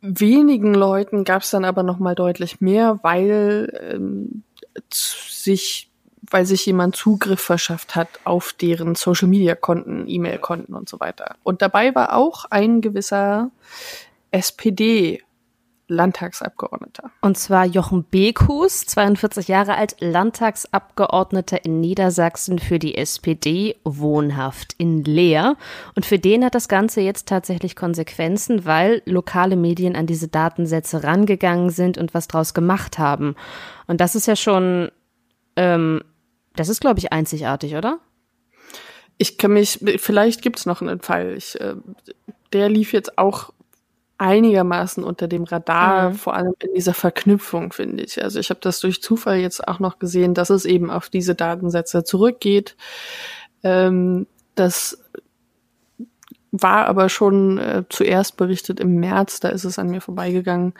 [0.01, 4.43] wenigen Leuten gab es dann aber noch mal deutlich mehr, weil ähm,
[4.91, 5.89] sich
[6.29, 10.99] weil sich jemand Zugriff verschafft hat auf deren Social Media Konten, E-Mail Konten und so
[10.99, 11.35] weiter.
[11.43, 13.51] Und dabei war auch ein gewisser
[14.31, 15.21] SPD
[15.87, 17.11] Landtagsabgeordneter.
[17.21, 25.03] Und zwar Jochen Bekus, 42 Jahre alt, Landtagsabgeordneter in Niedersachsen für die SPD, wohnhaft in
[25.03, 25.57] Leer.
[25.95, 31.03] Und für den hat das Ganze jetzt tatsächlich Konsequenzen, weil lokale Medien an diese Datensätze
[31.03, 33.35] rangegangen sind und was draus gemacht haben.
[33.87, 34.89] Und das ist ja schon,
[35.55, 36.01] ähm,
[36.55, 37.99] das ist, glaube ich, einzigartig, oder?
[39.17, 41.35] Ich kann mich, vielleicht gibt's noch einen Fall.
[41.37, 41.75] Ich, äh,
[42.53, 43.52] der lief jetzt auch
[44.23, 46.15] einigermaßen unter dem Radar, mhm.
[46.15, 48.23] vor allem in dieser Verknüpfung, finde ich.
[48.23, 51.35] Also ich habe das durch Zufall jetzt auch noch gesehen, dass es eben auf diese
[51.35, 52.77] Datensätze zurückgeht.
[53.63, 55.03] Ähm, das
[56.51, 60.73] war aber schon äh, zuerst berichtet im März, da ist es an mir vorbeigegangen.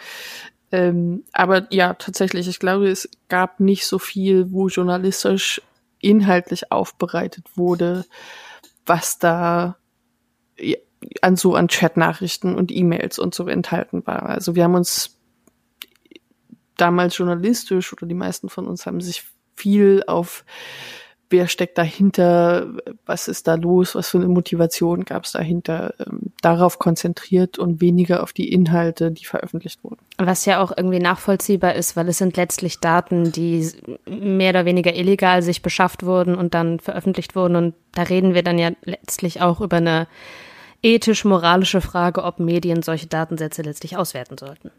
[0.72, 5.62] Ähm, aber ja, tatsächlich, ich glaube, es gab nicht so viel, wo journalistisch
[6.00, 8.06] inhaltlich aufbereitet wurde,
[8.86, 9.76] was da
[11.22, 14.24] an so an Chatnachrichten und E-Mails und so enthalten war.
[14.24, 15.18] Also wir haben uns
[16.78, 19.24] damals journalistisch oder die meisten von uns haben sich
[19.56, 20.44] viel auf
[21.34, 22.68] wer steckt dahinter,
[23.06, 27.82] was ist da los, was für eine Motivation gab es dahinter, ähm, darauf konzentriert und
[27.82, 29.98] weniger auf die Inhalte, die veröffentlicht wurden.
[30.18, 33.68] Was ja auch irgendwie nachvollziehbar ist, weil es sind letztlich Daten, die
[34.08, 37.56] mehr oder weniger illegal sich beschafft wurden und dann veröffentlicht wurden.
[37.56, 40.08] Und da reden wir dann ja letztlich auch über eine
[40.84, 44.72] ethisch-moralische Frage, ob Medien solche Datensätze letztlich auswerten sollten.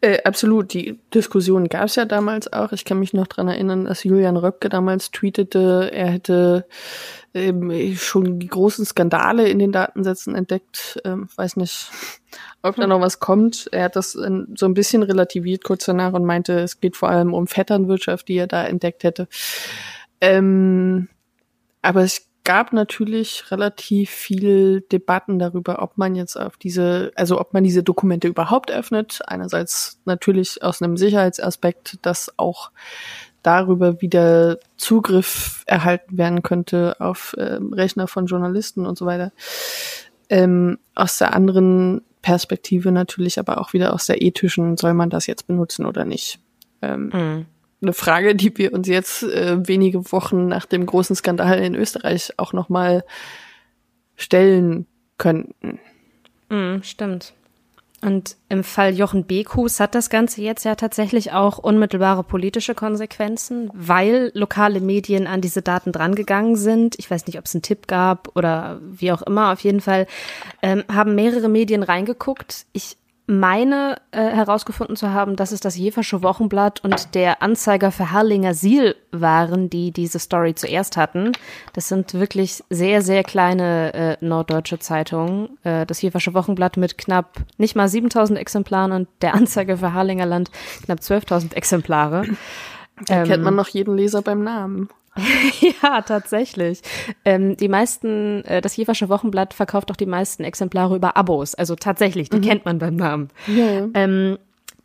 [0.00, 2.72] Äh, absolut, die Diskussion gab es ja damals auch.
[2.72, 6.66] Ich kann mich noch dran erinnern, dass Julian Röpke damals tweetete, er hätte
[7.34, 11.00] ähm, schon die großen Skandale in den Datensätzen entdeckt.
[11.04, 11.90] Ähm, weiß nicht,
[12.62, 13.68] ob da noch was kommt.
[13.72, 17.34] Er hat das so ein bisschen relativiert kurz danach und meinte, es geht vor allem
[17.34, 19.28] um Vetternwirtschaft, die er da entdeckt hätte.
[20.20, 21.08] Ähm,
[21.82, 27.52] aber ich gab natürlich relativ viel Debatten darüber, ob man jetzt auf diese, also ob
[27.52, 29.18] man diese Dokumente überhaupt öffnet.
[29.26, 32.70] Einerseits natürlich aus einem Sicherheitsaspekt, dass auch
[33.42, 39.32] darüber wieder Zugriff erhalten werden könnte auf äh, Rechner von Journalisten und so weiter.
[40.30, 45.26] Ähm, aus der anderen Perspektive natürlich aber auch wieder aus der ethischen, soll man das
[45.26, 46.38] jetzt benutzen oder nicht?
[46.80, 47.46] Ähm, mhm
[47.82, 52.32] eine Frage, die wir uns jetzt äh, wenige Wochen nach dem großen Skandal in Österreich
[52.36, 53.04] auch noch mal
[54.16, 54.86] stellen
[55.18, 55.78] könnten.
[56.48, 57.34] Mm, stimmt.
[58.02, 63.70] Und im Fall Jochen Bekus hat das Ganze jetzt ja tatsächlich auch unmittelbare politische Konsequenzen,
[63.72, 66.98] weil lokale Medien an diese Daten drangegangen sind.
[66.98, 69.52] Ich weiß nicht, ob es einen Tipp gab oder wie auch immer.
[69.52, 70.06] Auf jeden Fall
[70.62, 72.66] ähm, haben mehrere Medien reingeguckt.
[72.72, 78.12] Ich meine äh, herausgefunden zu haben, dass es das Jeversche Wochenblatt und der Anzeiger für
[78.12, 81.32] Harlinger Siel waren, die diese Story zuerst hatten.
[81.72, 85.58] Das sind wirklich sehr, sehr kleine äh, norddeutsche Zeitungen.
[85.64, 90.26] Äh, das Jeversche Wochenblatt mit knapp nicht mal 7000 Exemplaren und der Anzeiger für Harlinger
[90.26, 90.50] Land
[90.84, 92.26] knapp 12.000 Exemplare.
[93.06, 94.88] Da ähm, kennt man noch jeden Leser beim Namen.
[95.82, 96.82] ja, tatsächlich.
[97.24, 101.54] Ähm, die meisten, äh, das Jeversche Wochenblatt verkauft auch die meisten Exemplare über Abos.
[101.54, 102.42] Also tatsächlich, die mhm.
[102.42, 103.30] kennt man beim Namen.
[103.46, 103.88] Ja.
[103.94, 104.38] Ähm,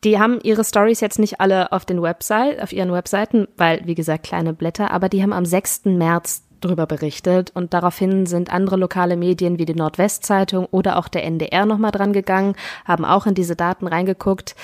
[0.04, 3.94] die haben ihre Stories jetzt nicht alle auf den Website, auf ihren Webseiten, weil, wie
[3.94, 5.86] gesagt, kleine Blätter, aber die haben am 6.
[5.86, 11.24] März drüber berichtet und daraufhin sind andere lokale Medien wie die Nordwestzeitung oder auch der
[11.24, 14.56] NDR nochmal dran gegangen, haben auch in diese Daten reingeguckt.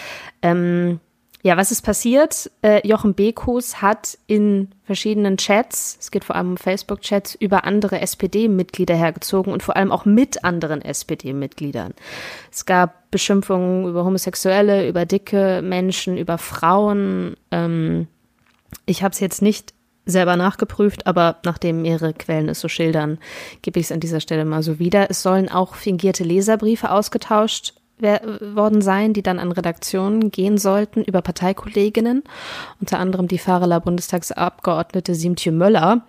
[0.41, 0.99] Ähm,
[1.47, 2.51] ja, was ist passiert?
[2.61, 8.01] Äh, Jochen Bekus hat in verschiedenen Chats, es geht vor allem um Facebook-Chats, über andere
[8.01, 11.93] SPD-Mitglieder hergezogen und vor allem auch mit anderen SPD-Mitgliedern.
[12.51, 17.37] Es gab Beschimpfungen über Homosexuelle, über dicke Menschen, über Frauen.
[17.51, 18.07] Ähm,
[18.85, 19.73] ich habe es jetzt nicht
[20.05, 23.19] selber nachgeprüft, aber nachdem mehrere Quellen es so schildern,
[23.61, 25.09] gebe ich es an dieser Stelle mal so wieder.
[25.09, 31.21] Es sollen auch fingierte Leserbriefe ausgetauscht worden sein, die dann an Redaktionen gehen sollten über
[31.21, 32.23] Parteikolleginnen,
[32.79, 36.05] unter anderem die Fahrerler Bundestagsabgeordnete Siemtje Möller.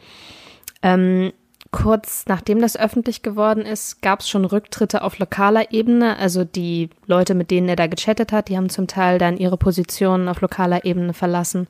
[0.82, 1.32] Ähm,
[1.70, 6.16] kurz nachdem das öffentlich geworden ist, gab es schon Rücktritte auf lokaler Ebene.
[6.18, 9.56] Also die Leute, mit denen er da gechattet hat, die haben zum Teil dann ihre
[9.56, 11.68] Positionen auf lokaler Ebene verlassen.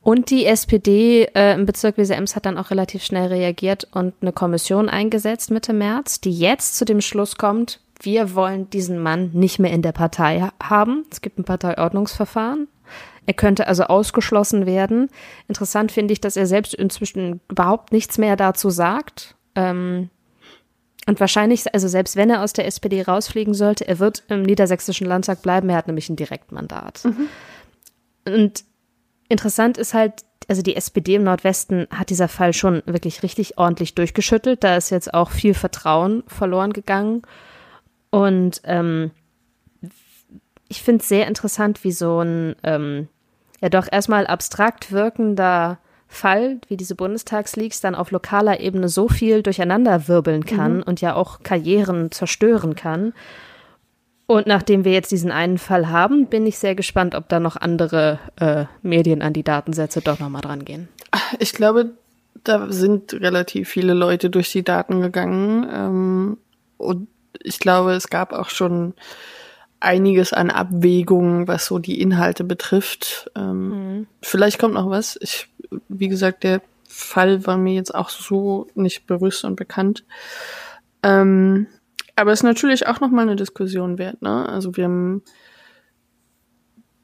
[0.00, 4.32] Und die SPD äh, im Bezirk Weser-Ems hat dann auch relativ schnell reagiert und eine
[4.32, 9.58] Kommission eingesetzt Mitte März, die jetzt zu dem Schluss kommt, wir wollen diesen Mann nicht
[9.58, 11.04] mehr in der Partei haben.
[11.10, 12.68] Es gibt ein Parteiordnungsverfahren.
[13.26, 15.10] Er könnte also ausgeschlossen werden.
[15.48, 19.34] Interessant finde ich, dass er selbst inzwischen überhaupt nichts mehr dazu sagt.
[19.54, 20.10] Ähm,
[21.06, 25.06] Und wahrscheinlich, also selbst wenn er aus der SPD rausfliegen sollte, er wird im niedersächsischen
[25.06, 25.68] Landtag bleiben.
[25.70, 27.04] Er hat nämlich ein Direktmandat.
[27.04, 27.28] Mhm.
[28.26, 28.64] Und
[29.28, 33.94] interessant ist halt, also die SPD im Nordwesten hat dieser Fall schon wirklich richtig ordentlich
[33.94, 34.64] durchgeschüttelt.
[34.64, 37.22] Da ist jetzt auch viel Vertrauen verloren gegangen.
[38.10, 39.10] Und ähm,
[40.68, 43.08] ich finde es sehr interessant, wie so ein ähm,
[43.60, 49.42] ja doch erstmal abstrakt wirkender Fall, wie diese Bundestagsleaks, dann auf lokaler Ebene so viel
[49.42, 50.82] durcheinander wirbeln kann mhm.
[50.84, 53.12] und ja auch Karrieren zerstören kann.
[54.26, 57.56] Und nachdem wir jetzt diesen einen Fall haben, bin ich sehr gespannt, ob da noch
[57.56, 60.88] andere äh, Medien an die Datensätze doch nochmal dran gehen.
[61.38, 61.92] Ich glaube,
[62.44, 65.66] da sind relativ viele Leute durch die Daten gegangen.
[65.72, 66.38] Ähm,
[66.76, 67.08] und
[67.42, 68.94] ich glaube, es gab auch schon
[69.80, 73.30] einiges an Abwägungen, was so die Inhalte betrifft.
[73.36, 74.06] Ähm, mhm.
[74.22, 75.18] Vielleicht kommt noch was.
[75.20, 75.48] Ich,
[75.88, 80.04] wie gesagt, der Fall war mir jetzt auch so nicht bewusst und bekannt.
[81.02, 81.66] Ähm,
[82.16, 84.48] aber es ist natürlich auch nochmal eine Diskussion wert, ne?
[84.48, 85.22] Also wir haben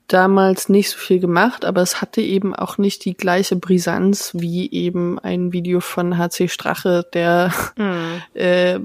[0.08, 4.70] damals nicht so viel gemacht, aber es hatte eben auch nicht die gleiche Brisanz wie
[4.70, 8.22] eben ein Video von HC Strache, der mhm.
[8.34, 8.80] äh,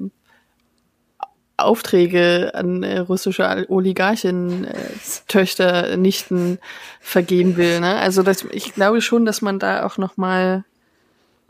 [1.64, 4.76] Aufträge an äh, russische Oligarchen äh,
[5.28, 6.60] Töchter nichten
[7.00, 7.80] vergeben will.
[7.80, 7.96] Ne?
[7.96, 10.66] Also das, ich glaube schon, dass man da auch noch mal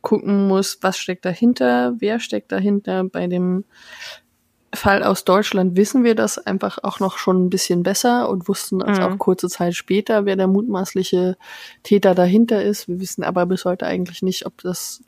[0.01, 3.03] gucken muss, was steckt dahinter, wer steckt dahinter.
[3.03, 3.65] Bei dem
[4.73, 8.81] Fall aus Deutschland wissen wir das einfach auch noch schon ein bisschen besser und wussten
[8.83, 9.07] also mhm.
[9.07, 11.37] auch kurze Zeit später, wer der mutmaßliche
[11.83, 12.87] Täter dahinter ist.
[12.87, 15.03] Wir wissen aber bis heute eigentlich nicht, ob das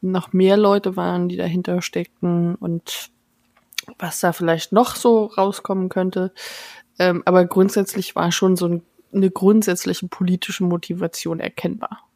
[0.00, 3.10] noch mehr Leute waren, die dahinter steckten und
[3.98, 6.32] was da vielleicht noch so rauskommen könnte.
[6.98, 12.07] Ähm, aber grundsätzlich war schon so ein, eine grundsätzliche politische Motivation erkennbar.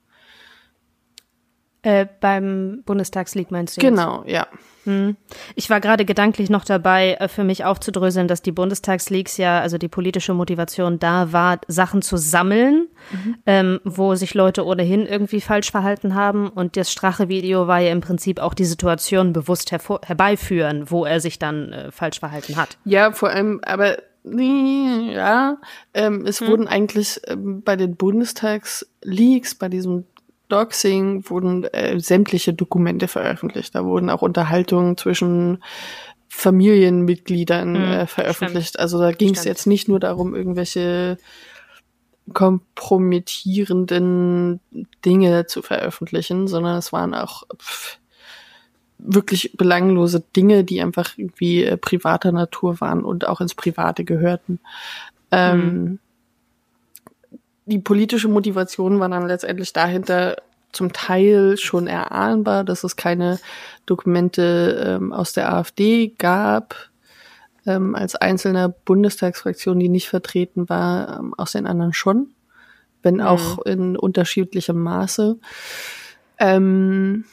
[1.83, 3.81] Äh, beim Bundestagslied meinst du?
[3.81, 4.47] Genau, ja.
[4.85, 5.17] Hm.
[5.57, 9.79] Ich war gerade gedanklich noch dabei, äh, für mich aufzudröseln, dass die Bundestagsleaks ja, also
[9.79, 13.37] die politische Motivation da war, Sachen zu sammeln, mhm.
[13.47, 16.49] ähm, wo sich Leute ohnehin irgendwie falsch verhalten haben.
[16.49, 21.39] Und das Strache-Video war ja im Prinzip auch die Situation bewusst herbeiführen, wo er sich
[21.39, 22.79] dann äh, falsch verhalten hat.
[22.85, 25.59] Ja, vor allem, aber ja,
[25.95, 26.47] ähm, es hm.
[26.49, 30.05] wurden eigentlich ähm, bei den Bundestagsleaks, bei diesem
[30.53, 33.75] Doxing wurden äh, sämtliche Dokumente veröffentlicht.
[33.75, 35.65] Da wurden auch Unterhaltungen zwischen
[36.29, 38.69] Familienmitgliedern mhm, äh, veröffentlicht.
[38.71, 38.81] Stimmt.
[38.81, 41.17] Also da ging es jetzt nicht nur darum, irgendwelche
[42.33, 44.61] kompromittierenden
[45.05, 47.99] Dinge zu veröffentlichen, sondern es waren auch pff,
[48.99, 54.61] wirklich belanglose Dinge, die einfach irgendwie äh, privater Natur waren und auch ins Private gehörten.
[55.31, 55.99] Ähm, mhm
[57.73, 60.37] die politische Motivation war dann letztendlich dahinter
[60.73, 63.41] zum Teil schon erahnbar, dass es keine
[63.87, 66.77] Dokumente ähm, aus der AfD gab,
[67.65, 72.35] ähm, als einzelner Bundestagsfraktion, die nicht vertreten war, ähm, aus den anderen schon,
[73.03, 73.21] wenn mhm.
[73.23, 75.39] auch in unterschiedlichem Maße.
[76.39, 77.25] Ähm,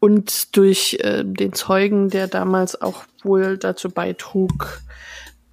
[0.00, 4.80] und durch äh, den Zeugen, der damals auch wohl dazu beitrug,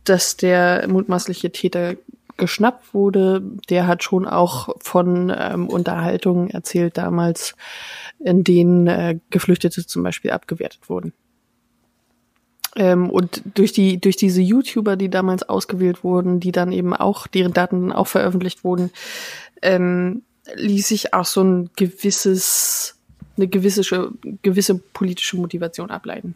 [0.04, 1.94] dass der mutmaßliche Täter
[2.38, 7.56] geschnappt wurde, der hat schon auch von ähm, Unterhaltungen erzählt damals,
[8.20, 11.14] in denen äh, Geflüchtete zum Beispiel abgewertet wurden.
[12.76, 17.26] Ähm, und durch die durch diese YouTuber, die damals ausgewählt wurden, die dann eben auch
[17.28, 18.92] deren Daten auch veröffentlicht wurden,
[19.64, 20.22] ähm,
[20.56, 23.00] ließ sich auch so ein gewisses
[23.36, 23.82] eine gewisse
[24.44, 26.36] gewisse politische Motivation ableiten.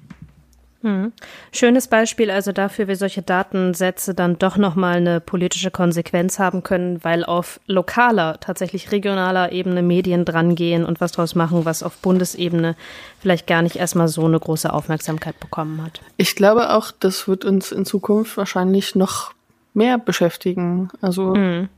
[0.82, 1.14] Hm.
[1.52, 7.04] Schönes Beispiel also dafür, wie solche Datensätze dann doch nochmal eine politische Konsequenz haben können,
[7.04, 12.76] weil auf lokaler, tatsächlich regionaler Ebene Medien drangehen und was draus machen, was auf Bundesebene
[13.20, 16.02] vielleicht gar nicht erstmal so eine große Aufmerksamkeit bekommen hat.
[16.18, 19.34] Ich glaube auch, das wird uns in Zukunft wahrscheinlich noch
[19.76, 20.90] mehr beschäftigen.
[21.00, 21.70] Also hm.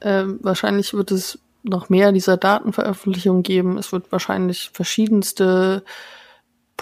[0.00, 3.78] äh, wahrscheinlich wird es noch mehr dieser Datenveröffentlichung geben.
[3.78, 5.84] Es wird wahrscheinlich verschiedenste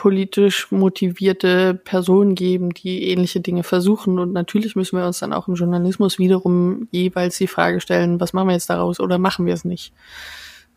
[0.01, 4.19] politisch motivierte Personen geben, die ähnliche Dinge versuchen.
[4.19, 8.33] Und natürlich müssen wir uns dann auch im Journalismus wiederum jeweils die Frage stellen, was
[8.33, 9.93] machen wir jetzt daraus oder machen wir es nicht?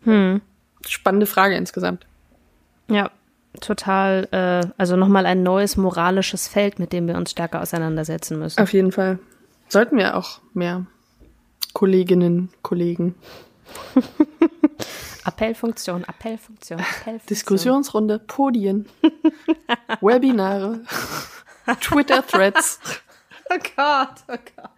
[0.02, 0.42] Hm.
[0.86, 2.04] Spannende Frage insgesamt.
[2.90, 3.10] Ja,
[3.62, 4.28] total.
[4.30, 8.60] Äh, also nochmal ein neues moralisches Feld, mit dem wir uns stärker auseinandersetzen müssen.
[8.60, 9.18] Auf jeden Fall.
[9.68, 10.84] Sollten wir auch mehr
[11.72, 13.14] Kolleginnen, Kollegen
[15.24, 17.26] Appellfunktion, Appellfunktion, Appellfunktion.
[17.28, 18.88] Diskussionsrunde, Podien,
[20.00, 20.80] Webinare,
[21.80, 22.78] Twitter-Threads.
[23.50, 24.70] Oh Gott, oh Gott.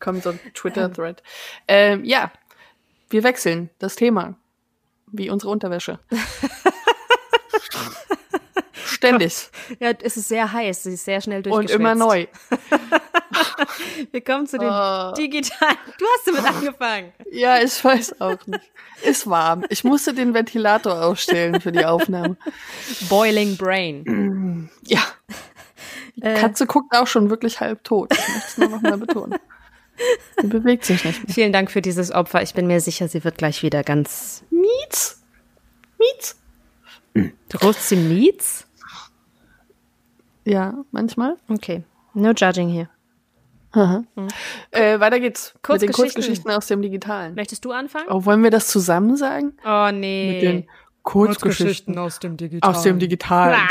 [0.00, 1.22] Kommt so ein Twitter-Thread.
[1.68, 2.32] Ähm, ja,
[3.10, 4.36] wir wechseln das Thema.
[5.06, 6.00] Wie unsere Unterwäsche.
[8.72, 9.48] Ständig.
[9.80, 11.80] Ja, es ist sehr heiß, sie ist sehr schnell Und durchgeschwitzt.
[11.80, 12.26] immer neu.
[14.12, 15.12] Wir kommen zu den Oh.
[15.16, 15.76] digitalen.
[15.98, 17.12] Du hast damit angefangen.
[17.32, 18.60] Ja, ich weiß auch nicht.
[19.02, 19.64] Ist warm.
[19.70, 22.36] Ich musste den Ventilator ausstellen für die Aufnahme.
[23.08, 24.70] Boiling Brain.
[24.86, 25.00] Ja.
[26.16, 28.12] Die Katze guckt auch schon wirklich halb tot.
[28.12, 29.34] Ich möchte es nur noch mal betonen.
[30.40, 31.34] Sie bewegt sich nicht mehr.
[31.34, 32.42] Vielen Dank für dieses Opfer.
[32.42, 34.44] Ich bin mir sicher, sie wird gleich wieder ganz.
[34.50, 35.22] Mietz.
[35.98, 36.36] Mietz.
[37.14, 38.66] Du roast sie Meats?
[40.44, 41.36] Ja, manchmal.
[41.48, 41.82] Okay.
[42.12, 42.88] No judging hier.
[44.70, 45.54] Äh, weiter geht's.
[45.54, 45.92] Mit den Kurzgeschichten.
[45.92, 47.34] Kurzgeschichten aus dem Digitalen.
[47.34, 48.06] Möchtest du anfangen?
[48.08, 49.56] Oh, wollen wir das zusammen sagen?
[49.64, 50.32] Oh, nee.
[50.32, 50.70] Mit den
[51.02, 52.74] Kurzgeschichten aus dem Digitalen.
[52.74, 53.60] aus dem Digitalen.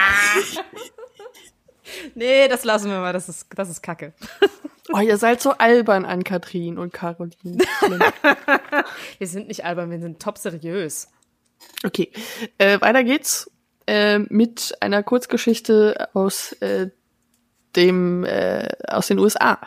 [2.15, 3.13] Nee, das lassen wir mal.
[3.13, 4.13] Das ist, das ist Kacke.
[4.91, 7.33] Oh, ihr seid so albern an Katrin und Caroline.
[9.17, 11.07] Wir sind nicht albern, wir sind top seriös.
[11.85, 12.11] Okay,
[12.57, 13.49] äh, weiter geht's
[13.87, 16.89] äh, mit einer Kurzgeschichte aus äh,
[17.75, 19.59] dem äh, aus den USA.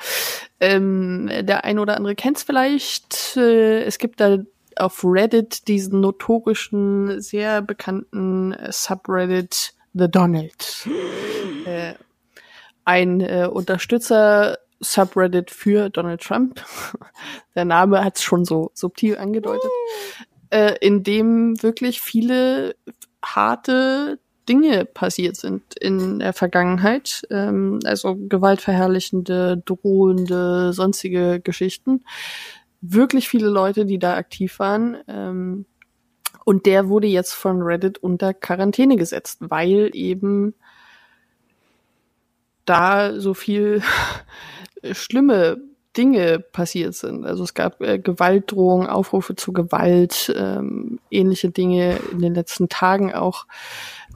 [0.61, 3.37] Ähm, der ein oder andere kennt's vielleicht.
[3.37, 4.39] Äh, es gibt da
[4.77, 10.89] auf Reddit diesen notorischen, sehr bekannten äh, Subreddit The Donald.
[11.67, 11.95] äh,
[12.85, 16.63] ein äh, Unterstützer Subreddit für Donald Trump.
[17.55, 19.71] Der Name hat's schon so subtil angedeutet
[20.51, 22.77] äh, in dem wirklich viele
[23.25, 27.27] harte Dinge passiert sind in der Vergangenheit.
[27.31, 32.05] Ähm, also gewaltverherrlichende, drohende, sonstige Geschichten.
[32.81, 34.97] Wirklich viele Leute, die da aktiv waren.
[35.09, 35.67] Ähm,
[36.45, 40.55] und der wurde jetzt von Reddit unter Quarantäne gesetzt, weil eben
[42.65, 43.83] da so viel
[44.93, 45.59] schlimme
[45.97, 47.25] Dinge passiert sind.
[47.25, 53.15] Also es gab äh, Gewaltdrohungen, Aufrufe zu Gewalt, ähm, ähnliche Dinge in den letzten Tagen
[53.15, 53.47] auch,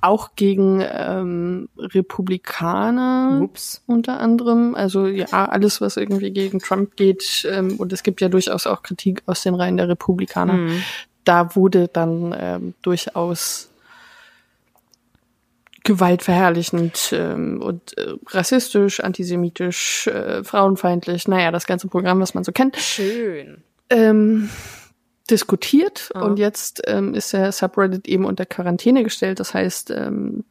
[0.01, 3.83] auch gegen ähm, Republikaner Ups.
[3.87, 4.75] unter anderem.
[4.75, 7.47] Also ja, alles, was irgendwie gegen Trump geht.
[7.51, 10.55] Ähm, und es gibt ja durchaus auch Kritik aus den Reihen der Republikaner.
[10.55, 10.83] Mhm.
[11.25, 13.71] Da wurde dann ähm, durchaus
[15.85, 22.53] gewaltverherrlichend ähm, und äh, rassistisch, antisemitisch, äh, frauenfeindlich, naja, das ganze Programm, was man so
[22.53, 23.63] kennt, Schön.
[23.89, 24.51] ähm,
[25.31, 26.23] diskutiert Ah.
[26.23, 29.41] und jetzt ähm, ist der Subreddit eben unter Quarantäne gestellt.
[29.41, 30.45] Das heißt, ähm,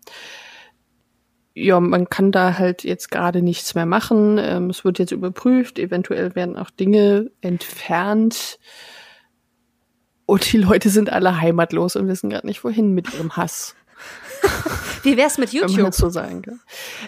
[1.54, 4.38] ja, man kann da halt jetzt gerade nichts mehr machen.
[4.38, 8.60] Ähm, es wird jetzt überprüft, eventuell werden auch Dinge entfernt.
[10.26, 13.76] Und die Leute sind alle heimatlos und wissen gerade nicht, wohin mit ihrem Hass.
[15.04, 15.94] Wie wär's mit YouTube?
[15.94, 16.60] so sagen kann.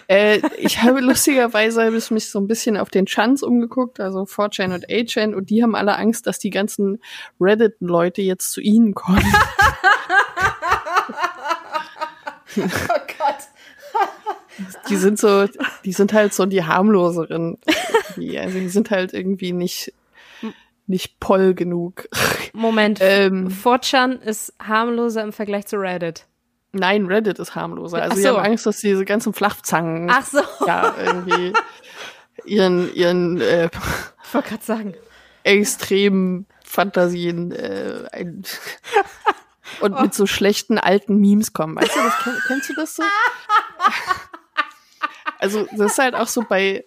[0.08, 4.22] Äh, ich habe lustigerweise hab ich mich so ein bisschen auf den Chans umgeguckt, also
[4.22, 7.00] 4chan und 8chan, und die haben alle Angst, dass die ganzen
[7.38, 9.22] Reddit-Leute jetzt zu ihnen kommen.
[12.56, 14.78] Oh Gott.
[14.88, 15.46] Die sind so,
[15.84, 17.58] die sind halt so die harmloseren.
[18.16, 19.92] Die, also die sind halt irgendwie nicht,
[20.86, 22.08] nicht poll genug.
[22.52, 22.98] Moment.
[23.00, 23.48] Ähm.
[23.48, 26.26] 4chan ist harmloser im Vergleich zu Reddit.
[26.72, 28.02] Nein, Reddit ist harmloser.
[28.02, 28.28] Also Ach so.
[28.38, 30.40] haben Angst, dass diese ganzen Flachzangen Ach so.
[30.66, 31.52] ja irgendwie
[32.44, 33.68] ihren, ihren äh,
[34.24, 34.94] Ich wollte gerade sagen.
[35.44, 38.42] extremen Fantasien äh, ein
[39.80, 41.76] und mit so schlechten alten Memes kommen.
[41.76, 43.02] Weißt du, das, kenn, kennst du das so?
[45.38, 46.84] Also das ist halt auch so bei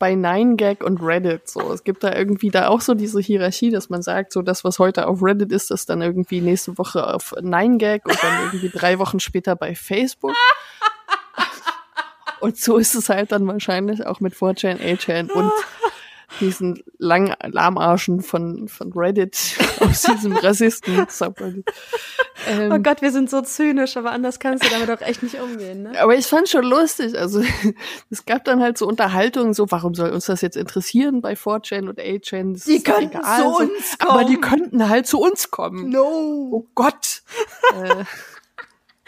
[0.00, 1.72] bei 9gag und Reddit so.
[1.72, 4.80] Es gibt da irgendwie da auch so diese Hierarchie, dass man sagt, so das, was
[4.80, 8.98] heute auf Reddit ist, ist dann irgendwie nächste Woche auf 9gag und dann irgendwie drei
[8.98, 10.34] Wochen später bei Facebook.
[12.40, 15.52] Und so ist es halt dann wahrscheinlich auch mit 4chan, 8chan und
[16.38, 19.36] diesen langen Lahmarschen von, von Reddit
[19.80, 21.64] aus diesem Rassisten-Subreddit.
[22.46, 25.40] Ähm, Oh Gott, wir sind so zynisch, aber anders kannst du damit auch echt nicht
[25.40, 26.00] umgehen, ne?
[26.00, 27.18] aber ich fand schon lustig.
[27.18, 27.42] Also
[28.10, 31.88] es gab dann halt so Unterhaltungen, so warum soll uns das jetzt interessieren bei 4chan
[31.88, 32.54] und 8chan?
[32.54, 34.60] Das Die könnten egal, zu uns Aber die kommen.
[34.60, 35.90] könnten halt zu uns kommen.
[35.90, 36.48] No.
[36.52, 37.22] Oh Gott.
[37.74, 38.04] äh,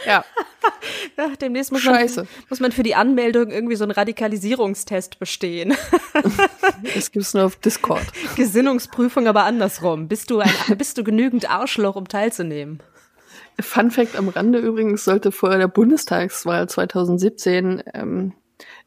[0.07, 0.25] ja,
[1.17, 2.21] Ja, demnächst muss Scheiße.
[2.21, 5.75] man, muss man für die Anmeldung irgendwie so einen Radikalisierungstest bestehen.
[6.95, 8.07] das gibt's nur auf Discord.
[8.37, 10.09] Gesinnungsprüfung aber andersrum.
[10.09, 12.83] Bist du, ein, bist du genügend Arschloch, um teilzunehmen?
[13.61, 18.33] Fun Fact am Rande übrigens sollte vor der Bundestagswahl 2017 ähm,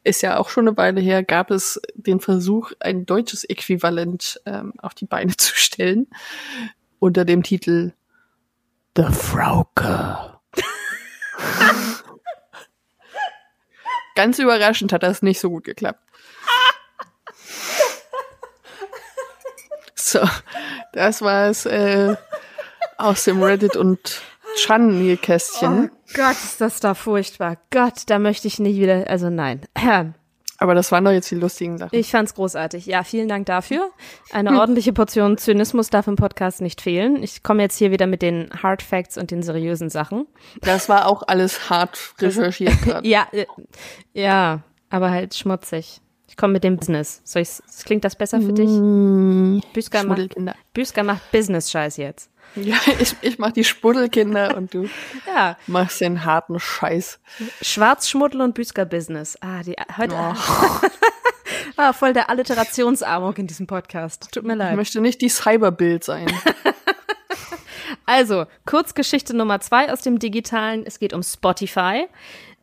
[0.03, 4.73] ist ja auch schon eine Weile her, gab es den Versuch, ein deutsches Äquivalent ähm,
[4.77, 6.07] auf die Beine zu stellen
[6.99, 7.93] unter dem Titel
[8.95, 10.34] The Frauke.
[14.15, 15.99] Ganz überraschend hat das nicht so gut geklappt.
[19.95, 20.21] So,
[20.93, 22.15] das war es äh,
[22.97, 24.21] aus dem Reddit und
[24.55, 25.91] Chan-Kästchen.
[26.13, 27.57] Gott, ist das da furchtbar.
[27.71, 29.61] Gott, da möchte ich nicht wieder, also nein.
[30.57, 31.97] Aber das waren doch jetzt die lustigen Sachen.
[31.97, 32.85] Ich fand's großartig.
[32.85, 33.89] Ja, vielen Dank dafür.
[34.31, 37.21] Eine ordentliche Portion Zynismus darf im Podcast nicht fehlen.
[37.21, 40.27] Ich komme jetzt hier wieder mit den Hard Facts und den seriösen Sachen.
[40.61, 43.07] Das war auch alles hart recherchiert gerade.
[43.07, 43.45] Ja, äh,
[44.13, 46.01] ja, aber halt schmutzig.
[46.27, 47.21] Ich komme mit dem Business.
[47.23, 48.69] Soll ich's, klingt das besser für dich?
[49.73, 50.35] Büsker macht.
[50.73, 52.29] Büsker macht Business-Scheiß jetzt.
[52.63, 54.89] Ja, ich, ich mach die Spuddelkinder und du
[55.27, 57.19] Ja, machst den harten Scheiß.
[57.61, 59.37] Schwarzschmuddel und Büsker-Business.
[59.41, 60.33] Ah, die, heute, Oh,
[61.77, 64.29] ah, voll der Alliterationsarmut in diesem Podcast.
[64.31, 64.75] Tut mir ich leid.
[64.75, 66.27] möchte nicht die Cyberbild sein.
[68.07, 70.85] Also, Kurzgeschichte Nummer zwei aus dem Digitalen.
[70.85, 72.07] Es geht um Spotify.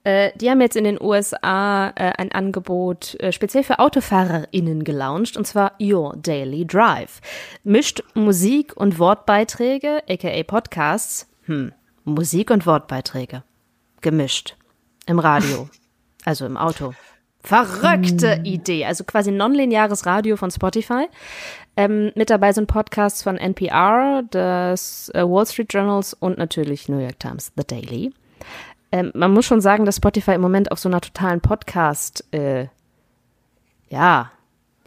[0.04, 5.36] Äh, die haben jetzt in den USA äh, ein Angebot äh, speziell für AutofahrerInnen gelauncht,
[5.36, 7.20] und zwar Your Daily Drive.
[7.62, 11.72] Mischt Musik und Wortbeiträge, aka Podcasts, hm,
[12.04, 13.44] Musik und Wortbeiträge.
[14.00, 14.56] Gemischt.
[15.06, 15.68] Im Radio.
[16.24, 16.94] Also im Auto.
[17.42, 18.84] Verrückte Idee.
[18.84, 21.08] Also quasi nonlineares Radio von Spotify.
[21.76, 27.00] Ähm, mit dabei sind Podcasts von NPR, des äh, Wall Street Journals und natürlich New
[27.00, 28.12] York Times, The Daily.
[28.92, 32.66] Ähm, man muss schon sagen, dass Spotify im Moment auf so einer totalen Podcast, äh,
[33.88, 34.30] ja,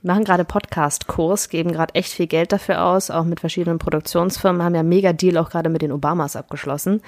[0.02, 4.62] die machen gerade Podcast-Kurs, geben gerade echt viel Geld dafür aus, auch mit verschiedenen Produktionsfirmen,
[4.62, 7.02] haben ja mega Deal auch gerade mit den Obamas abgeschlossen.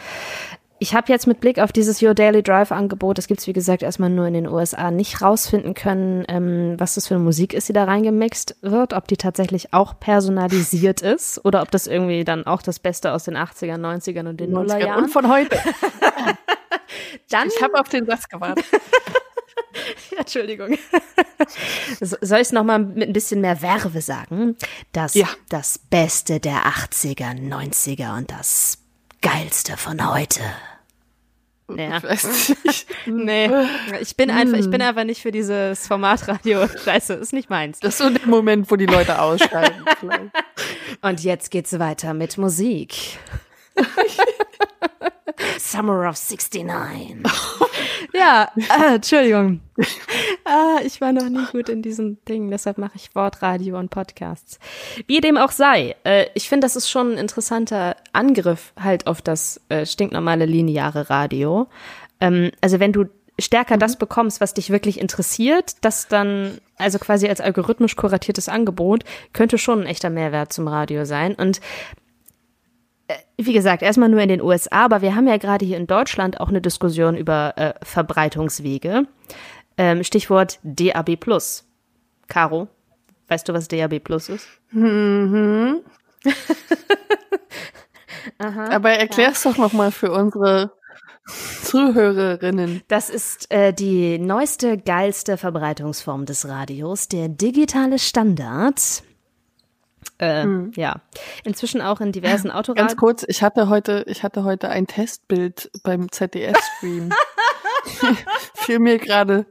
[0.79, 3.83] Ich habe jetzt mit Blick auf dieses Your Daily Drive Angebot, das gibt's wie gesagt
[3.83, 7.69] erstmal nur in den USA, nicht rausfinden können, ähm, was das für eine Musik ist,
[7.69, 12.47] die da reingemixt wird, ob die tatsächlich auch personalisiert ist oder ob das irgendwie dann
[12.47, 15.05] auch das Beste aus den 80ern, 90ern und den Nullerjahren.
[15.05, 15.57] Und von heute.
[17.29, 18.65] dann, Ich habe auf den Satz gewartet.
[20.17, 20.77] Entschuldigung.
[22.01, 24.57] So- Soll ich es nochmal mit ein bisschen mehr Werbe sagen?
[24.91, 25.27] Das, Ja.
[25.49, 28.79] das Beste der 80er, 90er und das
[29.21, 30.41] Geilste von heute.
[31.75, 31.97] Ja.
[31.97, 32.87] Ich weiß nicht.
[33.07, 33.49] Nee,
[34.01, 36.67] ich bin einfach, ich bin einfach nicht für dieses Formatradio.
[36.67, 37.79] Scheiße, ist nicht meins.
[37.79, 39.85] Das ist so der Moment, wo die Leute aussteigen.
[39.99, 40.31] vielleicht.
[41.01, 43.19] Und jetzt geht's weiter mit Musik.
[45.59, 47.23] Summer of 69.
[48.13, 49.61] ja, äh, Entschuldigung.
[50.45, 54.59] Ah, ich war noch nie gut in diesem Ding, deshalb mache ich Wortradio und Podcasts.
[55.05, 59.21] Wie dem auch sei, äh, ich finde, das ist schon ein interessanter Angriff halt auf
[59.21, 61.67] das äh, stinknormale lineare Radio.
[62.19, 63.05] Ähm, also wenn du
[63.39, 69.03] stärker das bekommst, was dich wirklich interessiert, das dann, also quasi als algorithmisch kuratiertes Angebot,
[69.33, 71.35] könnte schon ein echter Mehrwert zum Radio sein.
[71.35, 71.61] Und äh,
[73.37, 76.39] wie gesagt, erstmal nur in den USA, aber wir haben ja gerade hier in Deutschland
[76.39, 79.03] auch eine Diskussion über äh, Verbreitungswege.
[79.77, 81.17] Ähm, Stichwort DAB+.
[82.27, 82.67] Caro,
[83.27, 84.47] weißt du, was DAB Plus ist?
[88.39, 90.71] Aber erklär's doch noch mal für unsere
[91.63, 92.81] Zuhörerinnen.
[92.87, 99.03] Das ist äh, die neueste, geilste Verbreitungsform des Radios, der digitale Standard.
[100.19, 100.45] Äh,
[100.75, 101.01] Ja,
[101.43, 102.97] inzwischen auch in diversen Ganz Autoradios.
[102.97, 107.11] kurz, ich hatte heute, ich hatte heute ein Testbild beim ZDF-Stream.
[108.55, 109.45] fiel mir gerade,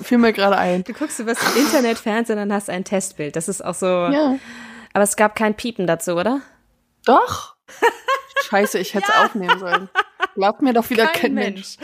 [0.00, 0.84] fiel mir gerade ein.
[0.84, 3.36] Du guckst über das Internet, Fernsehen, dann hast du ein Testbild.
[3.36, 3.86] Das ist auch so.
[3.86, 4.36] Ja.
[4.92, 6.40] Aber es gab kein Piepen dazu, oder?
[7.04, 7.56] Doch.
[8.44, 9.88] Scheiße, ich hätte es aufnehmen sollen.
[10.34, 11.76] Glaubt mir doch wieder kein, Mensch.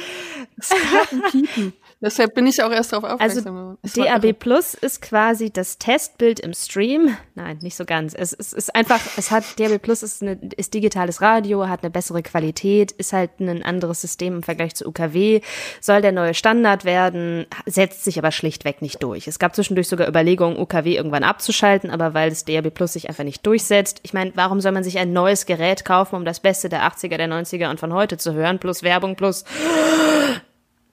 [0.58, 1.72] Es gab ein Piepen.
[2.00, 3.78] Deshalb bin ich auch erst darauf aufmerksam Also.
[3.82, 4.32] Es war DAB.
[4.38, 7.16] Plus ist quasi das Testbild im Stream.
[7.34, 8.14] Nein, nicht so ganz.
[8.14, 11.90] Es, es ist einfach, es hat DAB Plus ist, eine, ist digitales Radio, hat eine
[11.90, 15.40] bessere Qualität, ist halt ein anderes System im Vergleich zu UKW,
[15.80, 19.26] soll der neue Standard werden, setzt sich aber schlichtweg nicht durch.
[19.26, 23.24] Es gab zwischendurch sogar Überlegungen, UKW irgendwann abzuschalten, aber weil das DAB Plus sich einfach
[23.24, 23.98] nicht durchsetzt.
[24.04, 27.16] Ich meine, warum soll man sich ein neues Gerät kaufen, um das Beste der 80er,
[27.16, 29.44] der 90er und von heute zu hören, plus Werbung, plus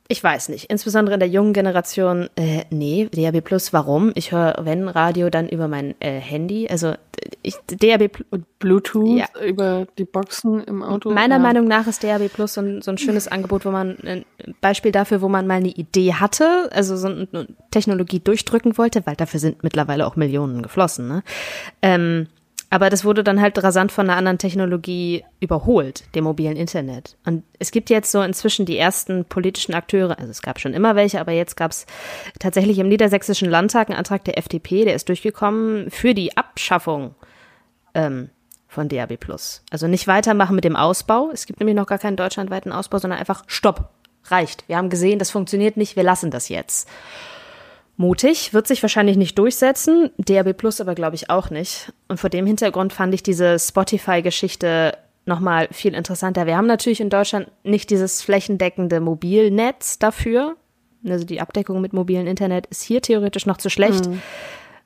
[0.07, 0.65] ich weiß nicht.
[0.65, 4.11] Insbesondere in der jungen Generation, äh, nee, DAB Plus, warum?
[4.15, 6.67] Ich höre, wenn Radio, dann über mein äh, Handy.
[6.69, 6.93] Also
[7.41, 9.25] ich, DAB Plus, Und Bluetooth Ja.
[9.43, 11.09] über die Boxen im Auto.
[11.09, 11.41] meiner ja.
[11.41, 14.25] Meinung nach ist DAB Plus so ein, so ein schönes Angebot, wo man ein
[14.61, 19.15] Beispiel dafür, wo man mal eine Idee hatte, also so eine Technologie durchdrücken wollte, weil
[19.15, 21.07] dafür sind mittlerweile auch Millionen geflossen.
[21.07, 21.23] Ne?
[21.81, 22.27] Ähm,
[22.75, 27.15] aber das wurde dann halt rasant von einer anderen Technologie überholt, dem mobilen Internet.
[27.25, 30.97] Und es gibt jetzt so inzwischen die ersten politischen Akteure, also es gab schon immer
[30.97, 31.85] welche, aber jetzt gab es
[32.37, 37.15] tatsächlich im Niedersächsischen Landtag einen Antrag der FDP, der ist durchgekommen für die Abschaffung
[37.93, 38.29] ähm,
[38.67, 39.19] von DAB+.
[39.71, 41.29] Also nicht weitermachen mit dem Ausbau.
[41.31, 43.89] Es gibt nämlich noch gar keinen deutschlandweiten Ausbau, sondern einfach Stopp.
[44.25, 44.67] Reicht.
[44.67, 46.89] Wir haben gesehen, das funktioniert nicht, wir lassen das jetzt.
[47.97, 51.93] Mutig, wird sich wahrscheinlich nicht durchsetzen, DAB Plus aber glaube ich auch nicht.
[52.09, 56.45] Und vor dem Hintergrund fand ich diese Spotify-Geschichte nochmal viel interessanter.
[56.45, 60.55] Wir haben natürlich in Deutschland nicht dieses flächendeckende Mobilnetz dafür.
[61.07, 64.07] Also die Abdeckung mit mobilem Internet ist hier theoretisch noch zu schlecht.
[64.07, 64.21] Mhm.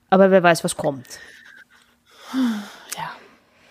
[0.09, 1.07] Aber wer weiß, was kommt.
[2.95, 3.11] Ja.